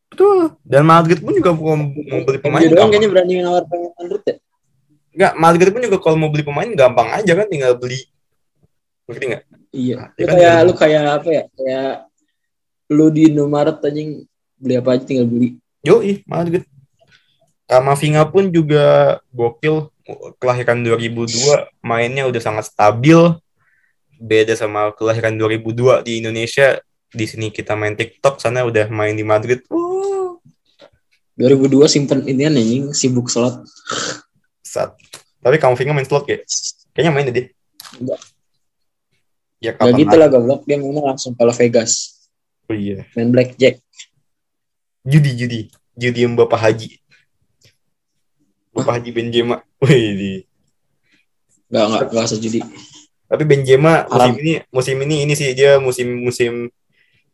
[0.06, 3.66] betul dan Madrid pun juga mau, mau beli pemain Dia doang kayaknya berani nawarin
[3.98, 4.34] Madrid ya.
[5.16, 8.06] Enggak, Madrid pun juga kalau mau beli pemain gampang aja kan tinggal beli.
[9.06, 9.42] Ngerti nggak?
[9.70, 9.98] Iya.
[10.18, 11.44] Ya Lu kan, kayak lu kayak apa ya?
[11.54, 11.90] Kayak
[12.90, 14.10] lu di Indomaret anjing
[14.58, 15.48] beli apa aja tinggal beli.
[15.86, 16.66] Yoi, Madrid.
[17.66, 19.90] Kamavinga pun juga gokil.
[20.38, 23.18] Kelahiran 2002, mainnya udah sangat stabil.
[24.16, 26.78] Beda sama kelahiran 2002 di Indonesia.
[27.10, 29.66] Di sini kita main TikTok, sana udah main di Madrid.
[29.66, 30.38] Wuh,
[31.38, 33.66] 2002 simpen ini anjing sibuk slot.
[34.62, 34.94] sat.
[35.42, 36.38] Tapi Kamavinga main slot ya?
[36.94, 37.46] Kayaknya main deh.
[37.98, 38.20] Enggak.
[39.58, 40.20] Ya Gak kapan gitu lagi?
[40.20, 41.92] lah goblok dia mau langsung ke Las Vegas
[42.66, 43.06] Oh iya.
[43.14, 43.78] main blackjack.
[45.06, 45.60] Judi, judi.
[45.94, 46.98] Judi yang Bapak Haji.
[48.74, 49.62] Bapak Haji Benzema.
[49.86, 50.32] Wih, di.
[51.70, 52.60] Gak gak gak sejudi.
[53.26, 54.42] Tapi Benzema musim Haram.
[54.42, 56.70] ini musim ini ini sih dia musim musim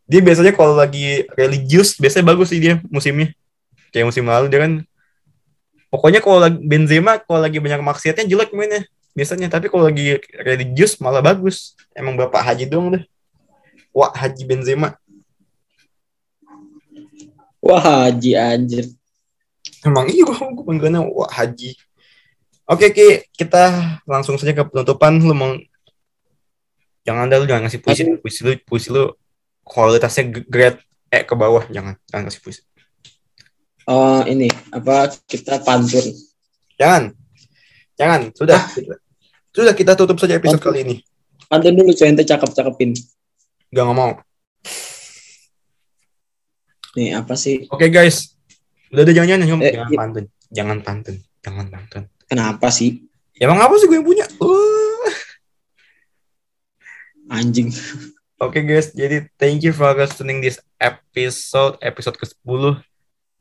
[0.05, 3.33] dia biasanya kalau lagi religius biasanya bagus sih dia musimnya.
[3.93, 4.73] Kayak musim lalu dia kan
[5.89, 11.21] pokoknya kalau Benzema kalau lagi banyak maksiatnya jelek mainnya biasanya tapi kalau lagi religius malah
[11.21, 11.77] bagus.
[11.93, 13.05] Emang Bapak Haji doang deh.
[13.93, 14.97] Wah, Haji Benzema.
[17.63, 18.91] Wah haji anjir.
[19.87, 20.35] Emang iya gue
[20.67, 21.79] panggilnya wah Haji.
[22.67, 25.23] Oke Ki, kita langsung saja ke penutupan.
[25.23, 25.55] Lu mau
[27.07, 28.19] jangan dah lu jangan ngasih puisi, Aduh.
[28.19, 29.15] puisi lu puisi lu
[29.63, 30.83] kualitasnya grade
[31.13, 32.63] E ke bawah, jangan jangan kasih puisi.
[33.87, 36.03] Oh ini apa kita pantun.
[36.79, 37.15] Jangan.
[37.95, 38.59] Jangan, sudah.
[38.75, 39.02] Kita-
[39.53, 40.73] Sudah kita tutup saja episode Pantun.
[40.73, 40.97] kali ini.
[41.47, 42.91] Pantun dulu coy ente cakep-cakepin.
[43.69, 44.13] Gak nggak mau.
[46.93, 47.65] Nih apa sih?
[47.69, 48.37] Oke guys.
[48.93, 49.61] Udah ada jangan-jangan Nyom.
[49.61, 50.25] Eh, jangan i- pantun.
[50.53, 51.17] Jangan pantun.
[51.41, 52.03] Jangan pantun.
[52.29, 54.23] Kenapa sih Emang apa sih gue yang punya?
[54.39, 55.09] Uh.
[57.33, 57.73] anjing?
[58.37, 62.63] Oke guys, jadi thank you for listening this episode, episode ke-10.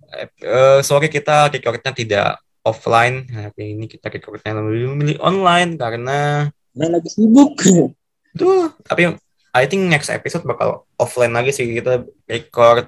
[0.10, 2.30] Ep- eh, sorry kita recordnya tidak
[2.66, 3.28] offline.
[3.30, 7.60] Hari ini kita recordnya lebih memilih online karena Nah lagi sibuk.
[8.40, 9.12] tuh, tapi
[9.52, 12.88] I think next episode bakal offline lagi sih kita record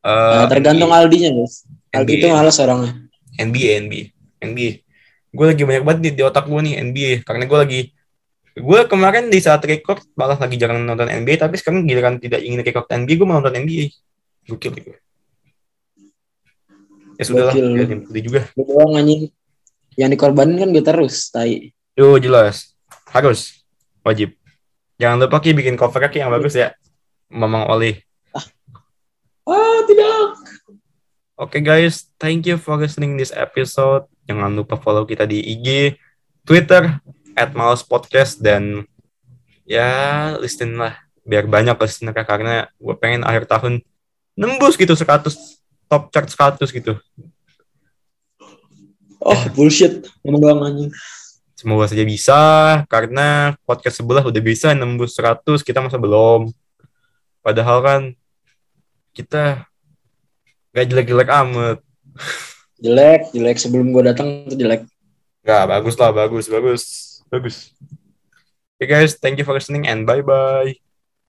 [0.00, 1.68] eh, Nah, tergantung Aldinya guys.
[1.92, 2.18] Aldi NBA.
[2.22, 2.92] itu malas orangnya.
[3.36, 4.04] NBA, NBA,
[4.40, 4.72] NBA.
[5.30, 7.80] Gue lagi banyak banget di, di otak gue nih NBA karena gue lagi
[8.50, 12.64] gue kemarin di saat record malah lagi jarang nonton NBA tapi sekarang giliran tidak ingin
[12.64, 13.94] record NBA gue mau nonton NBA
[14.50, 14.90] gokil gitu
[17.20, 19.28] ya ya, yang putih juga Lu doang anjing.
[19.98, 21.76] Yang dikorbanin kan gue terus, tai.
[21.98, 22.72] yo jelas
[23.12, 23.60] harus
[24.00, 24.32] wajib
[24.96, 26.72] jangan lupa ki bikin cover ki yang bagus ya
[27.28, 28.00] Mamang Oli
[29.50, 30.38] Ah, tidak.
[31.34, 34.06] Oke guys, thank you for listening this episode.
[34.30, 35.98] Jangan lupa follow kita di IG,
[36.46, 37.02] Twitter,
[37.34, 38.86] at Mouse Podcast, dan
[39.66, 39.90] ya
[40.38, 41.02] listen lah.
[41.26, 43.82] Biar banyak listener karena gue pengen akhir tahun
[44.38, 45.34] nembus gitu 100,
[45.90, 46.94] top chart 100 gitu.
[49.18, 50.06] Oh, bullshit.
[50.22, 50.94] Ngomong doang anjing.
[51.58, 52.40] Semoga saja bisa,
[52.88, 56.48] karena podcast sebelah udah bisa nembus 100, kita masa belum.
[57.44, 58.02] Padahal kan
[59.12, 59.68] kita
[60.72, 61.84] gak jelek-jelek amat.
[62.80, 64.88] Jelek, jelek sebelum gue datang tuh jelek.
[65.44, 66.82] Gak, bagus lah, bagus, bagus,
[67.28, 67.76] bagus.
[68.80, 70.72] Okay guys, thank you for listening and bye-bye.